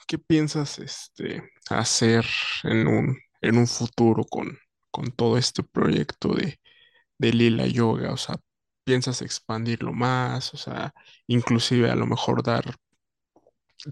qué 0.07 0.19
piensas 0.19 0.79
este, 0.79 1.43
hacer 1.71 2.25
en 2.65 2.87
un, 2.87 3.19
en 3.41 3.59
un 3.59 3.67
futuro 3.67 4.25
con, 4.25 4.59
con 4.91 5.13
todo 5.13 5.39
este 5.39 5.63
proyecto 5.63 6.35
de, 6.35 6.61
de 7.19 7.33
Lila 7.33 7.67
Yoga? 7.67 8.13
O 8.13 8.17
sea, 8.17 8.37
¿piensas 8.85 9.23
expandirlo 9.23 9.93
más? 9.93 10.55
O 10.55 10.57
sea, 10.57 10.95
inclusive 11.27 11.91
a 11.91 11.97
lo 11.97 12.07
mejor 12.07 12.43
dar 12.43 12.77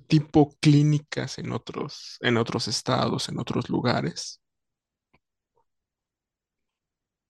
tipo 0.07 0.57
clínicas 0.61 1.39
en 1.39 1.53
otros, 1.53 2.19
en 2.21 2.37
otros 2.37 2.69
estados, 2.69 3.29
en 3.29 3.39
otros 3.39 3.69
lugares. 3.69 4.41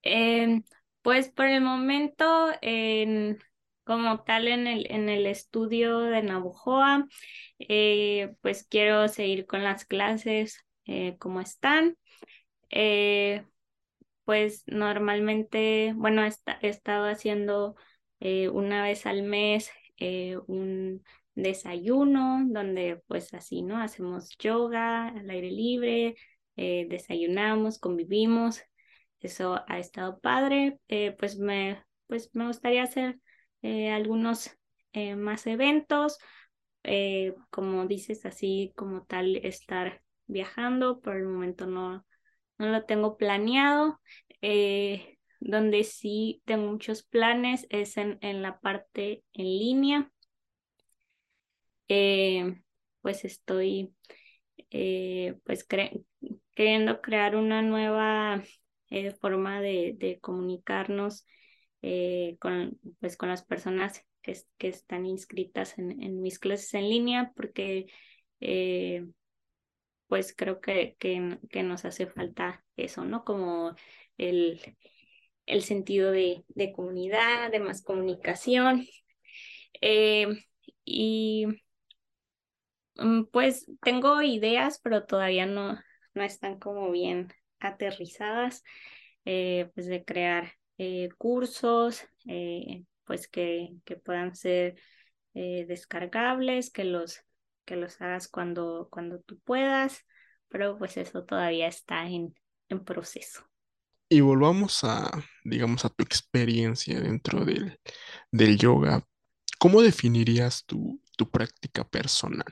Em, 0.02 0.62
pues 1.02 1.28
por 1.30 1.46
el 1.46 1.60
momento, 1.62 2.48
en, 2.62 3.38
como 3.84 4.22
tal 4.24 4.48
en 4.48 4.66
el, 4.66 4.86
en 4.90 5.08
el 5.08 5.26
estudio 5.26 6.00
de 6.00 6.22
Navojoa, 6.22 7.06
eh, 7.58 8.34
pues 8.42 8.64
quiero 8.64 9.08
seguir 9.08 9.46
con 9.46 9.64
las 9.64 9.84
clases 9.84 10.64
eh, 10.86 11.16
como 11.18 11.40
están. 11.40 11.96
Eh, 14.28 14.48
pues 14.48 14.64
normalmente, 14.66 15.92
bueno, 15.96 16.22
he 16.24 16.68
estado 16.68 17.06
haciendo 17.06 17.76
una 18.20 18.82
vez 18.82 19.06
al 19.06 19.22
mes 19.22 19.70
un 20.46 21.02
desayuno, 21.34 22.42
donde 22.46 23.02
pues 23.06 23.32
así, 23.34 23.62
¿no? 23.62 23.80
Hacemos 23.80 24.36
yoga 24.38 25.08
al 25.08 25.30
aire 25.30 25.50
libre, 25.50 26.16
desayunamos, 26.56 27.78
convivimos 27.78 28.60
eso 29.20 29.60
ha 29.66 29.78
estado 29.78 30.18
padre. 30.20 30.80
Eh, 30.88 31.14
pues, 31.18 31.38
me, 31.38 31.82
pues 32.06 32.30
me 32.34 32.46
gustaría 32.46 32.82
hacer 32.82 33.18
eh, 33.62 33.90
algunos 33.90 34.50
eh, 34.92 35.16
más 35.16 35.46
eventos, 35.46 36.18
como 37.50 37.86
dices, 37.86 38.24
así 38.24 38.72
como 38.76 39.04
tal, 39.04 39.36
estar 39.36 40.02
viajando. 40.26 41.00
Por 41.00 41.16
el 41.16 41.24
momento 41.24 41.66
no, 41.66 42.06
no 42.58 42.68
lo 42.68 42.84
tengo 42.84 43.16
planeado. 43.16 44.00
donde 45.40 45.84
sí 45.84 46.42
tengo 46.44 46.72
muchos 46.72 47.02
planes 47.04 47.66
es 47.70 47.96
en, 47.96 48.18
en 48.22 48.42
la 48.42 48.58
parte 48.60 49.24
en 49.32 49.44
línea. 49.44 50.12
pues 53.02 53.24
estoy 53.24 53.94
pues 55.44 55.64
queriendo 56.54 57.00
crear 57.00 57.36
una 57.36 57.62
nueva 57.62 58.42
eh, 58.90 59.12
forma 59.12 59.60
de, 59.60 59.94
de 59.98 60.18
comunicarnos 60.20 61.26
eh, 61.82 62.36
con, 62.40 62.78
pues, 63.00 63.16
con 63.16 63.28
las 63.28 63.44
personas 63.44 64.04
que, 64.22 64.36
que 64.56 64.68
están 64.68 65.06
inscritas 65.06 65.78
en, 65.78 66.02
en, 66.02 66.20
mis 66.20 66.38
clases 66.38 66.74
en 66.74 66.88
línea, 66.88 67.32
porque 67.36 67.86
eh, 68.40 69.06
pues 70.08 70.34
creo 70.36 70.60
que, 70.60 70.96
que, 70.98 71.62
nos 71.62 71.84
hace 71.84 72.06
falta 72.06 72.64
eso, 72.76 73.04
¿no? 73.04 73.24
Como 73.24 73.74
el, 74.18 74.60
el 75.46 75.62
sentido 75.62 76.10
de, 76.12 76.44
de 76.48 76.72
comunidad, 76.72 77.50
de 77.50 77.60
más 77.60 77.82
comunicación. 77.82 78.86
y 80.84 81.46
mm, 82.96 83.24
pues 83.32 83.66
tengo 83.82 84.22
ideas, 84.22 84.80
pero 84.82 85.04
todavía 85.06 85.46
no, 85.46 85.78
no 86.14 86.22
están 86.24 86.58
como 86.58 86.90
bien 86.90 87.32
aterrizadas, 87.60 88.62
eh, 89.24 89.70
pues 89.74 89.86
de 89.86 90.04
crear 90.04 90.52
eh, 90.78 91.08
cursos, 91.18 92.04
eh, 92.26 92.84
pues 93.04 93.28
que, 93.28 93.70
que, 93.84 93.96
puedan 93.96 94.34
ser 94.34 94.76
descargables, 95.34 96.70
que 96.70 96.82
los, 96.82 97.20
que 97.68 97.76
los 97.76 98.00
hagas 98.00 98.28
cuando, 98.28 98.88
cuando 98.90 99.20
tú 99.20 99.38
puedas, 99.40 100.06
pero 100.48 100.78
pues 100.78 100.96
eso 100.96 101.24
todavía 101.26 101.68
está 101.68 102.06
en, 102.08 102.34
en 102.70 102.84
proceso. 102.84 103.44
Y 104.10 104.20
volvamos 104.22 104.84
a, 104.84 105.10
digamos, 105.44 105.84
a 105.84 105.90
tu 105.90 106.02
experiencia 106.02 106.98
dentro 107.00 107.44
del, 107.44 107.78
del 108.32 108.56
yoga. 108.58 109.04
¿Cómo 109.58 109.82
definirías 109.82 110.64
tu, 110.66 111.02
tu 111.16 111.30
práctica 111.30 111.84
personal? 111.88 112.46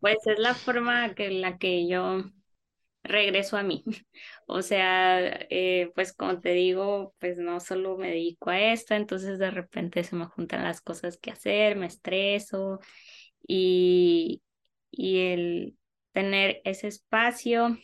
pues 0.00 0.16
es 0.26 0.38
la 0.38 0.54
forma 0.54 1.14
que, 1.14 1.26
en 1.26 1.40
la 1.40 1.58
que 1.58 1.86
yo 1.88 2.24
regreso 3.04 3.56
a 3.56 3.62
mí. 3.62 3.84
O 4.46 4.62
sea, 4.62 5.20
eh, 5.50 5.90
pues 5.94 6.12
como 6.14 6.40
te 6.40 6.50
digo, 6.50 7.14
pues 7.18 7.38
no 7.38 7.60
solo 7.60 7.96
me 7.96 8.08
dedico 8.10 8.50
a 8.50 8.60
esto, 8.60 8.94
entonces 8.94 9.38
de 9.38 9.50
repente 9.50 10.04
se 10.04 10.16
me 10.16 10.26
juntan 10.26 10.64
las 10.64 10.82
cosas 10.82 11.16
que 11.18 11.30
hacer, 11.30 11.76
me 11.76 11.86
estreso 11.86 12.80
y, 13.46 14.42
y 14.90 15.18
el 15.20 15.78
tener 16.12 16.60
ese 16.64 16.88
espacio 16.88 17.78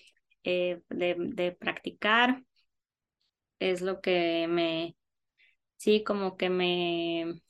eh, 0.44 0.83
de, 0.90 1.16
de 1.18 1.53
practicar 1.53 2.44
es 3.59 3.81
lo 3.83 4.01
que 4.01 4.46
me, 4.49 4.96
sí, 5.79 6.05
como 6.05 6.37
que 6.38 6.51
me, 6.51 7.42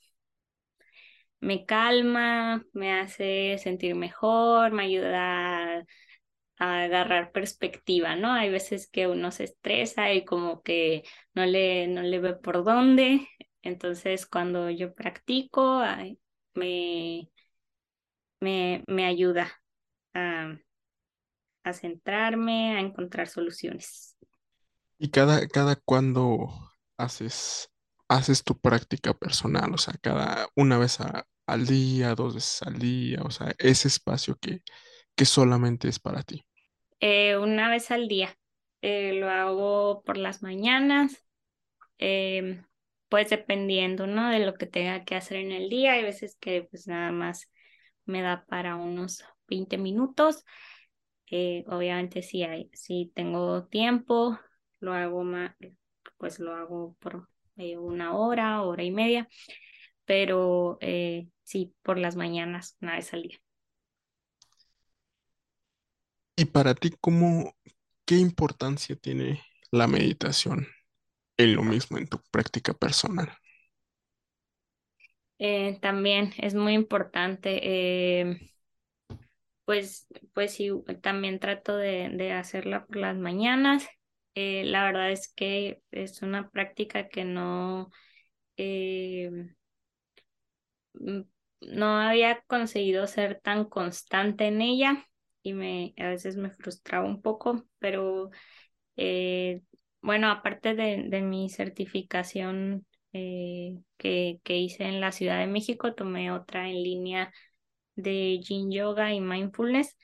me 1.39 1.65
calma, 1.65 2.65
me 2.73 2.93
hace 2.99 3.57
sentir 3.57 3.95
mejor, 3.95 4.71
me 4.71 4.83
ayuda 4.83 5.79
a 6.59 6.83
agarrar 6.83 7.31
perspectiva, 7.33 8.15
¿no? 8.15 8.31
Hay 8.33 8.51
veces 8.51 8.87
que 8.89 9.07
uno 9.07 9.31
se 9.31 9.45
estresa 9.45 10.13
y 10.13 10.25
como 10.25 10.63
que 10.63 11.03
no 11.35 11.45
le, 11.47 11.87
no 11.87 12.03
le 12.03 12.19
ve 12.19 12.35
por 12.35 12.63
dónde. 12.65 13.27
Entonces, 13.63 14.27
cuando 14.27 14.69
yo 14.71 14.93
practico, 14.95 15.83
me, 16.55 17.30
me, 18.41 18.83
me 18.87 19.05
ayuda 19.05 19.51
a, 20.15 20.57
a 21.63 21.73
centrarme, 21.73 22.75
a 22.75 22.79
encontrar 22.81 23.27
soluciones. 23.27 24.15
¿Y 24.97 25.09
cada, 25.11 25.47
cada 25.47 25.75
cuando 25.75 26.49
haces, 26.97 27.69
haces 28.07 28.43
tu 28.43 28.59
práctica 28.59 29.13
personal? 29.13 29.73
O 29.73 29.77
sea, 29.77 29.95
cada 30.01 30.47
una 30.55 30.77
vez 30.77 30.99
al 31.47 31.65
día, 31.65 32.15
dos 32.15 32.35
veces 32.35 32.61
al 32.63 32.77
día, 32.79 33.21
o 33.23 33.31
sea, 33.31 33.53
ese 33.59 33.87
espacio 33.87 34.35
que, 34.39 34.61
que 35.15 35.25
solamente 35.25 35.87
es 35.89 35.99
para 35.99 36.23
ti. 36.23 36.45
Eh, 36.99 37.37
una 37.37 37.69
vez 37.69 37.91
al 37.91 38.07
día. 38.07 38.35
Eh, 38.81 39.13
lo 39.13 39.29
hago 39.29 40.03
por 40.03 40.17
las 40.17 40.41
mañanas, 40.43 41.23
em, 41.99 42.65
pues 43.09 43.29
dependiendo, 43.29 44.07
¿no? 44.07 44.29
De 44.29 44.39
lo 44.45 44.55
que 44.55 44.67
tenga 44.67 45.05
que 45.05 45.15
hacer 45.15 45.37
en 45.39 45.51
el 45.51 45.69
día. 45.69 45.93
Hay 45.93 46.03
veces 46.03 46.37
que 46.39 46.63
pues 46.63 46.87
nada 46.87 47.11
más 47.11 47.49
me 48.05 48.21
da 48.21 48.45
para 48.45 48.75
unos 48.75 49.23
20 49.47 49.77
minutos. 49.77 50.45
Eh, 51.27 51.63
obviamente 51.67 52.23
si 52.23 52.43
hay, 52.43 52.69
si 52.73 53.11
tengo 53.15 53.65
tiempo, 53.65 54.39
lo 54.79 54.93
hago 54.93 55.23
más, 55.23 55.55
pues 56.17 56.39
lo 56.39 56.53
hago 56.53 56.95
por 56.99 57.27
una 57.55 58.15
hora, 58.15 58.63
hora 58.63 58.83
y 58.83 58.91
media, 58.91 59.29
pero 60.05 60.79
sí, 61.43 61.75
por 61.83 61.97
las 61.97 62.15
mañanas, 62.15 62.77
una 62.81 62.95
vez 62.95 63.13
al 63.13 63.23
día. 63.23 63.39
Y 66.35 66.45
para 66.45 66.73
ti, 66.73 66.91
¿cómo, 66.99 67.55
qué 68.05 68.15
importancia 68.15 68.95
tiene 68.95 69.43
la 69.69 69.87
meditación 69.87 70.67
en 71.37 71.55
lo 71.55 71.63
mismo 71.63 71.97
en 71.97 72.07
tu 72.07 72.19
práctica 72.31 72.73
personal? 72.73 73.31
Eh, 75.43 75.79
también 75.81 76.31
es 76.37 76.53
muy 76.55 76.73
importante. 76.73 77.59
Eh, 77.63 78.51
pues, 79.65 80.07
pues 80.33 80.53
sí, 80.53 80.71
también 81.01 81.39
trato 81.39 81.77
de, 81.77 82.09
de 82.09 82.33
hacerla 82.33 82.85
por 82.85 82.97
las 82.97 83.17
mañanas. 83.17 83.87
Eh, 84.35 84.63
la 84.65 84.83
verdad 84.85 85.11
es 85.11 85.31
que 85.33 85.81
es 85.91 86.21
una 86.21 86.49
práctica 86.49 87.07
que 87.09 87.25
no, 87.25 87.91
no 91.61 91.97
había 91.99 92.41
conseguido 92.47 93.07
ser 93.07 93.39
tan 93.41 93.65
constante 93.65 94.45
en 94.47 94.61
ella 94.61 95.05
y 95.43 95.53
me, 95.53 95.93
a 95.97 96.09
veces 96.09 96.37
me 96.37 96.51
frustraba 96.51 97.05
un 97.07 97.21
poco, 97.21 97.65
pero 97.79 98.29
bueno, 100.01 100.29
aparte 100.31 100.75
de, 100.75 101.03
de 101.09 101.21
mi 101.21 101.49
certificación 101.49 102.85
eh, 103.13 103.79
que, 103.97 104.39
que 104.43 104.57
hice 104.57 104.85
en 104.85 105.01
la 105.01 105.11
Ciudad 105.11 105.39
de 105.39 105.47
México, 105.47 105.93
tomé 105.93 106.31
otra 106.31 106.69
en 106.69 106.83
línea 106.83 107.33
de 107.95 108.39
Yin 108.39 108.71
Yoga 108.71 109.13
y 109.13 109.21
Mindfulness. 109.21 109.97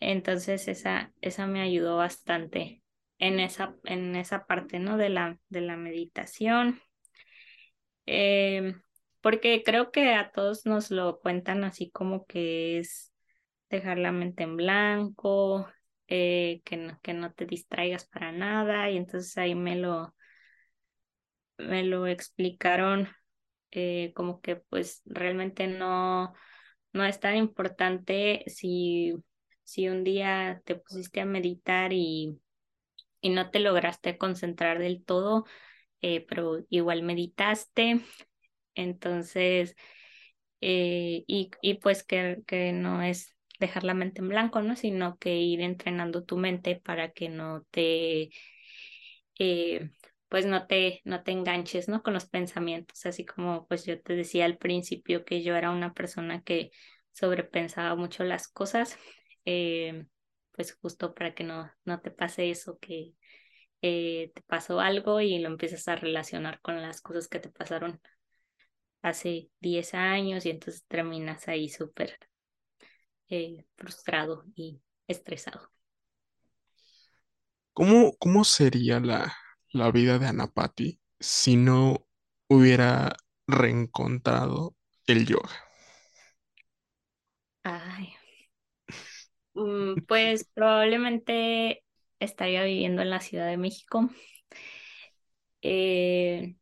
Entonces 0.00 0.68
esa, 0.68 1.12
esa 1.20 1.46
me 1.46 1.60
ayudó 1.60 1.96
bastante 1.96 2.82
en 3.18 3.40
esa, 3.40 3.76
en 3.84 4.16
esa 4.16 4.46
parte, 4.46 4.78
¿no? 4.78 4.96
De 4.96 5.08
la, 5.08 5.38
de 5.48 5.60
la 5.60 5.76
meditación. 5.76 6.80
Em, 8.06 8.80
porque 9.20 9.62
creo 9.64 9.90
que 9.90 10.14
a 10.14 10.30
todos 10.32 10.64
nos 10.66 10.90
lo 10.90 11.20
cuentan 11.20 11.64
así 11.64 11.90
como 11.90 12.24
que 12.26 12.78
es 12.78 13.12
dejar 13.70 13.98
la 13.98 14.12
mente 14.12 14.44
en 14.44 14.56
blanco, 14.56 15.68
eh, 16.08 16.62
que, 16.64 16.76
no, 16.78 16.98
que 17.02 17.12
no 17.14 17.32
te 17.32 17.46
distraigas 17.46 18.06
para 18.06 18.32
nada. 18.32 18.90
Y 18.90 18.96
entonces 18.96 19.36
ahí 19.38 19.54
me 19.54 19.76
lo, 19.76 20.14
me 21.58 21.84
lo 21.84 22.06
explicaron 22.06 23.08
eh, 23.72 24.12
como 24.14 24.40
que 24.40 24.56
pues 24.56 25.02
realmente 25.06 25.66
no, 25.68 26.34
no 26.92 27.04
es 27.04 27.20
tan 27.20 27.36
importante 27.36 28.44
si, 28.48 29.14
si 29.64 29.88
un 29.88 30.04
día 30.04 30.62
te 30.66 30.76
pusiste 30.76 31.20
a 31.20 31.26
meditar 31.26 31.92
y, 31.92 32.40
y 33.20 33.30
no 33.30 33.50
te 33.50 33.60
lograste 33.60 34.18
concentrar 34.18 34.78
del 34.78 35.04
todo, 35.04 35.46
eh, 36.02 36.26
pero 36.28 36.64
igual 36.70 37.02
meditaste. 37.02 38.02
Entonces, 38.76 39.76
y, 41.26 41.50
y 41.62 41.74
pues 41.74 42.02
que, 42.04 42.42
que 42.46 42.72
no 42.72 43.02
es 43.02 43.34
dejar 43.60 43.84
la 43.84 43.94
mente 43.94 44.20
en 44.20 44.28
blanco, 44.28 44.62
¿no? 44.62 44.76
Sino 44.76 45.18
que 45.18 45.36
ir 45.38 45.60
entrenando 45.60 46.24
tu 46.24 46.36
mente 46.38 46.76
para 46.76 47.12
que 47.12 47.28
no 47.28 47.64
te, 47.70 48.30
eh, 49.38 49.90
pues 50.28 50.46
no 50.46 50.66
te, 50.66 51.00
no 51.04 51.22
te 51.22 51.32
enganches, 51.32 51.88
¿no? 51.88 52.02
Con 52.02 52.14
los 52.14 52.26
pensamientos, 52.26 53.06
así 53.06 53.24
como 53.24 53.66
pues 53.66 53.84
yo 53.86 54.00
te 54.00 54.14
decía 54.14 54.44
al 54.44 54.58
principio 54.58 55.24
que 55.24 55.42
yo 55.42 55.56
era 55.56 55.70
una 55.70 55.94
persona 55.94 56.42
que 56.42 56.70
sobrepensaba 57.12 57.96
mucho 57.96 58.24
las 58.24 58.48
cosas, 58.48 58.96
eh, 59.44 60.06
pues 60.52 60.74
justo 60.80 61.14
para 61.14 61.34
que 61.34 61.44
no, 61.44 61.70
no 61.84 62.00
te 62.00 62.10
pase 62.10 62.50
eso 62.50 62.78
que 62.78 63.14
eh, 63.82 64.32
te 64.34 64.42
pasó 64.42 64.80
algo 64.80 65.20
y 65.20 65.38
lo 65.38 65.48
empiezas 65.48 65.88
a 65.88 65.96
relacionar 65.96 66.60
con 66.60 66.82
las 66.82 67.00
cosas 67.00 67.28
que 67.28 67.40
te 67.40 67.48
pasaron 67.48 68.00
hace 69.02 69.50
10 69.60 69.94
años 69.94 70.44
y 70.46 70.50
entonces 70.50 70.84
terminas 70.86 71.48
ahí 71.48 71.68
súper 71.68 72.18
eh, 73.28 73.64
frustrado 73.76 74.44
y 74.54 74.80
estresado. 75.06 75.70
¿Cómo, 77.72 78.12
cómo 78.18 78.42
sería 78.42 78.98
la, 78.98 79.32
la 79.72 79.90
vida 79.90 80.18
de 80.18 80.26
Anapati 80.26 81.00
si 81.20 81.56
no 81.56 82.06
hubiera 82.48 83.16
reencontrado 83.46 84.76
el 85.06 85.26
yoga? 85.26 85.50
Ay. 87.64 88.16
Mm, 89.54 90.04
pues 90.06 90.48
probablemente 90.54 91.82
estaría 92.20 92.64
viviendo 92.64 93.02
en 93.02 93.10
la 93.10 93.20
Ciudad 93.20 93.46
de 93.48 93.56
México. 93.56 94.08
Eh, 95.62 96.56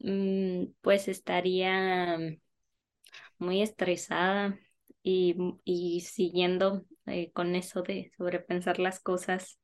mm, 0.00 0.66
pues 0.82 1.08
estaría 1.08 2.18
muy 3.38 3.62
estresada 3.62 4.58
y, 5.02 5.36
y 5.64 6.00
siguiendo 6.02 6.84
eh, 7.06 7.32
con 7.32 7.54
eso 7.54 7.82
de 7.82 8.10
sobrepensar 8.16 8.78
las 8.78 9.00
cosas. 9.00 9.58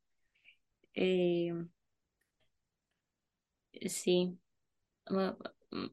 Eh, 0.94 1.52
sí, 3.88 4.38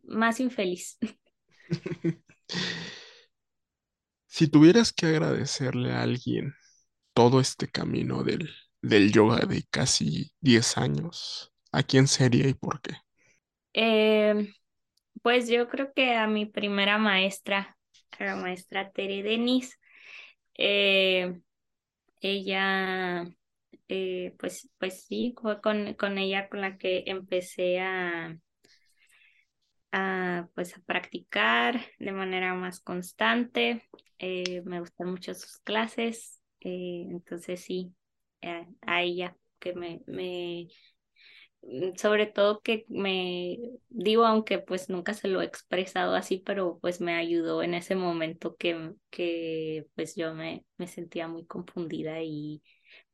más 0.03 0.39
infeliz. 0.39 0.97
Si 4.27 4.47
tuvieras 4.47 4.93
que 4.93 5.07
agradecerle 5.07 5.91
a 5.91 6.03
alguien 6.03 6.53
todo 7.13 7.39
este 7.41 7.67
camino 7.69 8.23
del, 8.23 8.49
del 8.81 9.11
yoga 9.11 9.45
de 9.45 9.63
casi 9.69 10.31
10 10.41 10.77
años, 10.77 11.53
¿a 11.71 11.83
quién 11.83 12.07
sería 12.07 12.47
y 12.47 12.53
por 12.53 12.81
qué? 12.81 12.93
Eh, 13.73 14.53
pues 15.23 15.49
yo 15.49 15.69
creo 15.69 15.93
que 15.93 16.15
a 16.15 16.27
mi 16.27 16.45
primera 16.45 16.97
maestra, 16.97 17.77
a 18.19 18.25
la 18.25 18.35
maestra 18.35 18.91
Tere 18.91 19.23
Denis, 19.23 19.79
eh, 20.57 21.41
ella, 22.21 23.27
eh, 23.89 24.35
pues, 24.39 24.69
pues 24.79 25.05
sí, 25.05 25.35
fue 25.41 25.61
con, 25.61 25.93
con 25.95 26.17
ella 26.17 26.49
con 26.49 26.61
la 26.61 26.77
que 26.77 27.03
empecé 27.07 27.79
a, 27.81 28.37
a, 29.91 30.47
pues, 30.55 30.75
a 30.77 30.81
practicar 30.81 31.81
de 31.99 32.11
manera 32.11 32.53
más 32.55 32.79
constante. 32.79 33.83
Eh, 34.19 34.61
me 34.65 34.79
gustan 34.79 35.09
mucho 35.11 35.33
sus 35.33 35.57
clases, 35.59 36.41
entonces 36.59 37.61
sí, 37.61 37.93
a 38.81 39.01
ella 39.03 39.35
que 39.59 39.73
me, 39.73 40.01
me 40.07 40.67
Mm, 41.63 41.95
sobre 41.97 42.27
todo 42.27 42.61
que 42.61 42.85
me 42.89 43.57
digo, 43.89 44.25
aunque 44.25 44.59
pues 44.59 44.89
nunca 44.89 45.13
se 45.13 45.27
lo 45.27 45.41
he 45.41 45.45
expresado 45.45 46.15
así, 46.15 46.37
pero 46.45 46.79
pues 46.81 47.01
me 47.01 47.15
ayudó 47.15 47.63
en 47.63 47.73
ese 47.73 47.95
momento 47.95 48.55
que, 48.57 48.93
que 49.09 49.87
pues 49.95 50.15
yo 50.15 50.33
me, 50.35 50.65
me 50.77 50.87
sentía 50.87 51.27
muy 51.27 51.45
confundida 51.45 52.21
y 52.23 52.63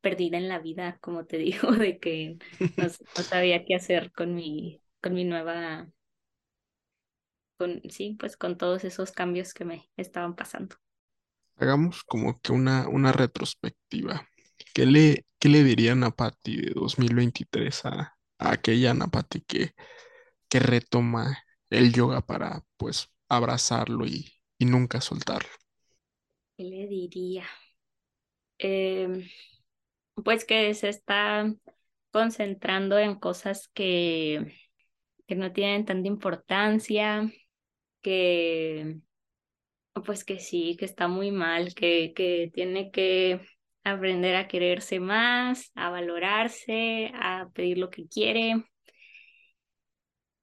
perdida 0.05 0.37
en 0.37 0.47
la 0.47 0.59
vida, 0.59 0.99
como 1.01 1.25
te 1.25 1.37
digo, 1.39 1.71
de 1.71 1.97
que 1.97 2.37
no, 2.77 3.23
sabía 3.23 3.65
qué 3.65 3.73
hacer 3.73 4.11
con 4.11 4.35
mi, 4.35 4.83
con 5.01 5.15
mi 5.15 5.23
nueva, 5.23 5.89
con, 7.57 7.81
sí, 7.89 8.15
pues 8.19 8.37
con 8.37 8.55
todos 8.55 8.83
esos 8.83 9.11
cambios 9.11 9.55
que 9.55 9.65
me 9.65 9.89
estaban 9.97 10.35
pasando. 10.35 10.75
Hagamos 11.55 12.03
como 12.03 12.39
que 12.39 12.51
una, 12.51 12.87
una 12.87 13.13
retrospectiva. 13.13 14.27
¿Qué 14.75 14.85
le, 14.85 15.25
qué 15.39 15.49
le 15.49 15.63
dirían 15.63 16.03
a 16.03 16.11
Patti 16.11 16.57
de 16.57 16.71
2023 16.75 17.85
a, 17.85 18.15
aquella 18.37 18.93
Napati 18.93 19.41
que, 19.41 19.73
que 20.47 20.59
retoma 20.59 21.35
el 21.71 21.91
yoga 21.93 22.21
para 22.21 22.63
pues 22.77 23.09
abrazarlo 23.27 24.05
y, 24.05 24.31
y 24.59 24.65
nunca 24.65 25.01
soltarlo. 25.01 25.49
¿Qué 26.55 26.63
le 26.63 26.87
diría? 26.87 27.45
Em, 28.59 29.27
pues 30.23 30.45
que 30.45 30.73
se 30.73 30.89
está 30.89 31.53
concentrando 32.11 32.97
en 32.97 33.15
cosas 33.15 33.67
que, 33.69 34.53
que 35.27 35.35
no 35.35 35.51
tienen 35.51 35.85
tanta 35.85 36.07
importancia, 36.07 37.31
que 38.01 38.99
pues 40.05 40.23
que 40.25 40.39
sí, 40.39 40.75
que 40.77 40.85
está 40.85 41.07
muy 41.07 41.31
mal, 41.31 41.73
que, 41.73 42.13
que 42.15 42.51
tiene 42.53 42.91
que 42.91 43.41
aprender 43.83 44.35
a 44.35 44.47
quererse 44.47 44.99
más, 44.99 45.71
a 45.75 45.89
valorarse, 45.89 47.11
a 47.15 47.49
pedir 47.53 47.77
lo 47.77 47.89
que 47.89 48.07
quiere 48.07 48.65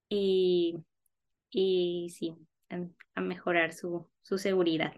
y, 0.09 0.77
y 1.51 2.11
sí, 2.11 2.37
a, 3.14 3.20
mejorar 3.20 3.73
su, 3.73 4.09
su 4.23 4.39
seguridad. 4.39 4.95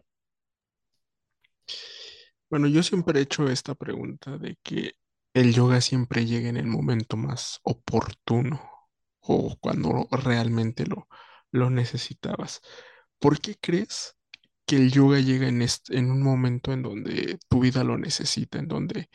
Bueno, 2.55 2.69
yo 2.69 2.85
siempre 2.85 3.19
he 3.19 3.23
hecho 3.25 3.49
esta 3.49 3.75
pregunta 3.75 4.39
de 4.39 4.57
que 4.63 4.95
el 5.35 5.53
yoga 5.53 5.81
siempre 5.81 6.25
llega 6.25 6.49
en 6.49 6.57
el 6.57 6.67
momento 6.69 7.17
más 7.17 7.59
oportuno 7.65 8.63
o 9.19 9.57
cuando 9.59 10.07
realmente 10.13 10.87
lo, 10.87 11.09
lo 11.51 11.69
necesitabas. 11.69 12.61
¿Por 13.19 13.41
qué 13.41 13.57
crees 13.61 14.17
que 14.67 14.77
el 14.77 14.93
yoga 14.93 15.19
llega 15.19 15.49
en, 15.49 15.63
este, 15.63 15.99
en 15.99 16.13
un 16.13 16.23
momento 16.23 16.73
en 16.73 16.83
donde 16.83 17.41
tu 17.49 17.59
vida 17.59 17.83
lo 17.83 17.99
necesita, 17.99 18.61
en 18.61 18.69
donde 18.69 19.09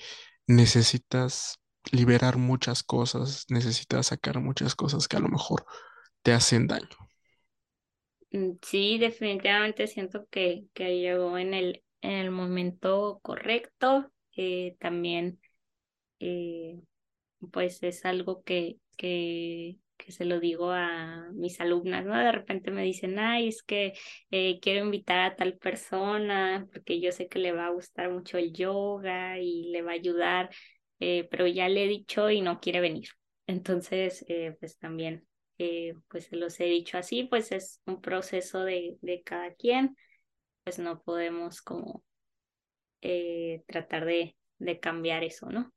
necesitas 0.45 1.61
liberar 1.93 2.35
muchas 2.35 2.83
cosas, 2.83 3.45
necesitas 3.47 4.07
sacar 4.07 4.41
muchas 4.41 4.75
cosas 4.75 5.07
que 5.07 5.15
a 5.15 5.21
lo 5.21 5.29
mejor 5.29 5.65
te 6.23 6.33
hacen 6.33 6.67
daño. 6.67 6.89
Mm, 8.31 8.57
sí, 8.61 8.97
definitivamente 8.97 9.87
siento 9.87 10.27
que, 10.29 10.65
que 10.73 10.99
llegó 10.99 11.37
en 11.37 11.53
el, 11.53 11.83
en 12.01 12.11
el 12.13 12.31
momento 12.31 13.19
correcto. 13.23 14.11
Eh, 14.35 14.75
también, 14.79 15.39
eh, 16.19 16.79
pues 17.51 17.83
es 17.83 18.05
algo 18.05 18.43
que, 18.43 18.77
que 18.97 19.77
que 19.97 20.13
se 20.13 20.23
lo 20.25 20.39
digo 20.39 20.71
a 20.71 21.27
mis 21.33 21.59
alumnas, 21.59 22.05
¿no? 22.05 22.17
De 22.17 22.31
repente 22.31 22.71
me 22.71 22.83
dicen, 22.83 23.19
ay, 23.19 23.49
es 23.49 23.63
que 23.63 23.93
eh, 24.31 24.57
quiero 24.61 24.85
invitar 24.85 25.19
a 25.19 25.35
tal 25.35 25.57
persona 25.57 26.67
porque 26.71 27.01
yo 27.01 27.11
sé 27.11 27.27
que 27.27 27.39
le 27.39 27.51
va 27.51 27.67
a 27.67 27.71
gustar 27.71 28.09
mucho 28.09 28.37
el 28.37 28.53
yoga 28.53 29.39
y 29.39 29.69
le 29.71 29.81
va 29.81 29.91
a 29.91 29.95
ayudar, 29.95 30.49
pero 30.99 31.47
ya 31.47 31.67
le 31.69 31.83
he 31.85 31.87
dicho 31.87 32.29
y 32.29 32.41
no 32.41 32.59
quiere 32.61 32.79
venir. 32.81 33.09
Entonces, 33.47 34.25
pues 34.59 34.77
también, 34.77 35.27
pues 36.07 36.25
se 36.25 36.35
los 36.37 36.59
he 36.59 36.65
dicho 36.65 36.97
así, 36.97 37.23
pues 37.25 37.51
es 37.51 37.81
un 37.85 38.01
proceso 38.01 38.63
de, 38.63 38.97
de 39.01 39.21
cada 39.23 39.53
quien, 39.53 39.95
pues 40.69 40.77
no 40.79 41.01
podemos 41.01 41.61
como 41.63 42.03
tratar 43.67 44.05
de, 44.05 44.35
de 44.59 44.79
cambiar 44.79 45.23
eso, 45.23 45.49
¿no? 45.49 45.73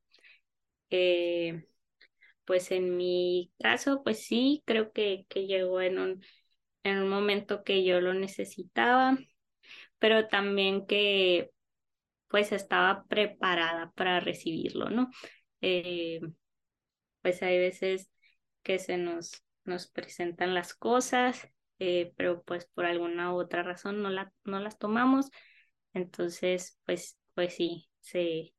pues 2.45 2.70
en 2.70 2.97
mi 2.97 3.53
caso, 3.61 4.03
pues 4.03 4.24
sí, 4.26 4.62
creo 4.66 4.93
que, 4.93 5.26
que 5.28 5.47
llegó 5.47 5.80
en 5.80 5.99
un, 5.99 6.24
en 6.84 6.99
un 6.99 7.09
momento 7.09 7.64
que 7.64 7.84
yo 7.84 8.01
lo 8.01 8.14
necesitaba, 8.14 9.18
pero 9.99 10.28
también 10.28 10.86
que 10.86 11.51
pues 12.28 12.53
estaba 12.53 13.05
preparada 13.09 13.93
para 13.97 14.20
recibirlo, 14.20 14.90
¿no? 14.90 15.11
Eh, 15.62 16.20
pues 17.22 17.43
hay 17.43 17.59
veces 17.59 18.11
que 18.62 18.78
se 18.78 18.97
nos, 18.99 19.43
nos 19.64 19.86
presentan 19.88 20.55
las 20.55 20.74
cosas, 20.74 21.49
eh, 21.83 22.12
pero 22.16 22.43
pues 22.45 22.66
por 22.74 22.87
alguna 22.87 23.35
u 23.35 23.39
otra 23.41 23.62
razón 23.64 24.03
no, 24.03 24.11
la, 24.11 24.33
no 24.45 24.61
las 24.61 24.78
tomamos. 24.78 25.30
Entonces, 25.95 26.78
pues, 26.87 27.18
pues 27.35 27.55
sí, 27.57 27.91
se, 28.01 28.55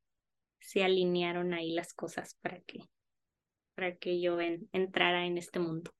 se 0.60 0.84
alinearon 0.84 1.54
ahí 1.54 1.72
las 1.74 1.94
cosas 1.94 2.36
para 2.42 2.60
que, 2.62 2.80
para 3.76 3.96
que 3.96 4.20
yo 4.20 4.38
entrara 4.72 5.26
en 5.26 5.38
este 5.38 5.60
mundo. 5.60 5.92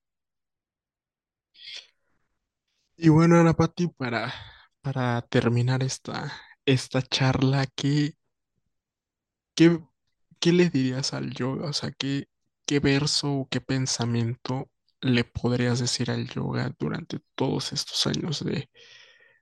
Y 2.97 3.07
bueno, 3.09 3.39
Ana 3.39 3.53
Pati, 3.53 3.87
para, 3.87 4.33
para 4.81 5.21
terminar 5.23 5.81
esta, 5.83 6.33
esta 6.65 7.01
charla, 7.01 7.65
¿qué, 7.75 8.15
qué, 9.55 9.79
qué 10.39 10.53
le 10.53 10.69
dirías 10.69 11.13
al 11.13 11.31
yoga? 11.33 11.69
O 11.69 11.73
sea, 11.73 11.91
¿qué, 11.91 12.27
qué 12.65 12.79
verso 12.79 13.31
o 13.33 13.47
qué 13.49 13.61
pensamiento 13.61 14.69
le 15.05 15.23
podrías 15.25 15.79
decir 15.79 16.11
al 16.11 16.27
yoga 16.29 16.73
durante 16.79 17.19
todos 17.35 17.73
estos 17.73 18.07
años 18.07 18.43
de, 18.45 18.69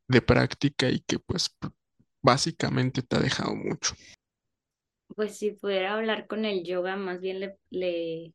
de 0.07 0.21
práctica 0.21 0.89
y 0.89 1.01
que 1.01 1.19
pues 1.19 1.55
básicamente 2.23 3.01
te 3.03 3.17
ha 3.17 3.19
dejado 3.21 3.55
mucho? 3.55 3.95
Pues 5.15 5.37
si 5.37 5.51
pudiera 5.51 5.93
hablar 5.95 6.27
con 6.27 6.45
el 6.45 6.63
yoga, 6.65 6.95
más 6.97 7.19
bien 7.21 7.39
le, 7.39 7.57
le 7.69 8.33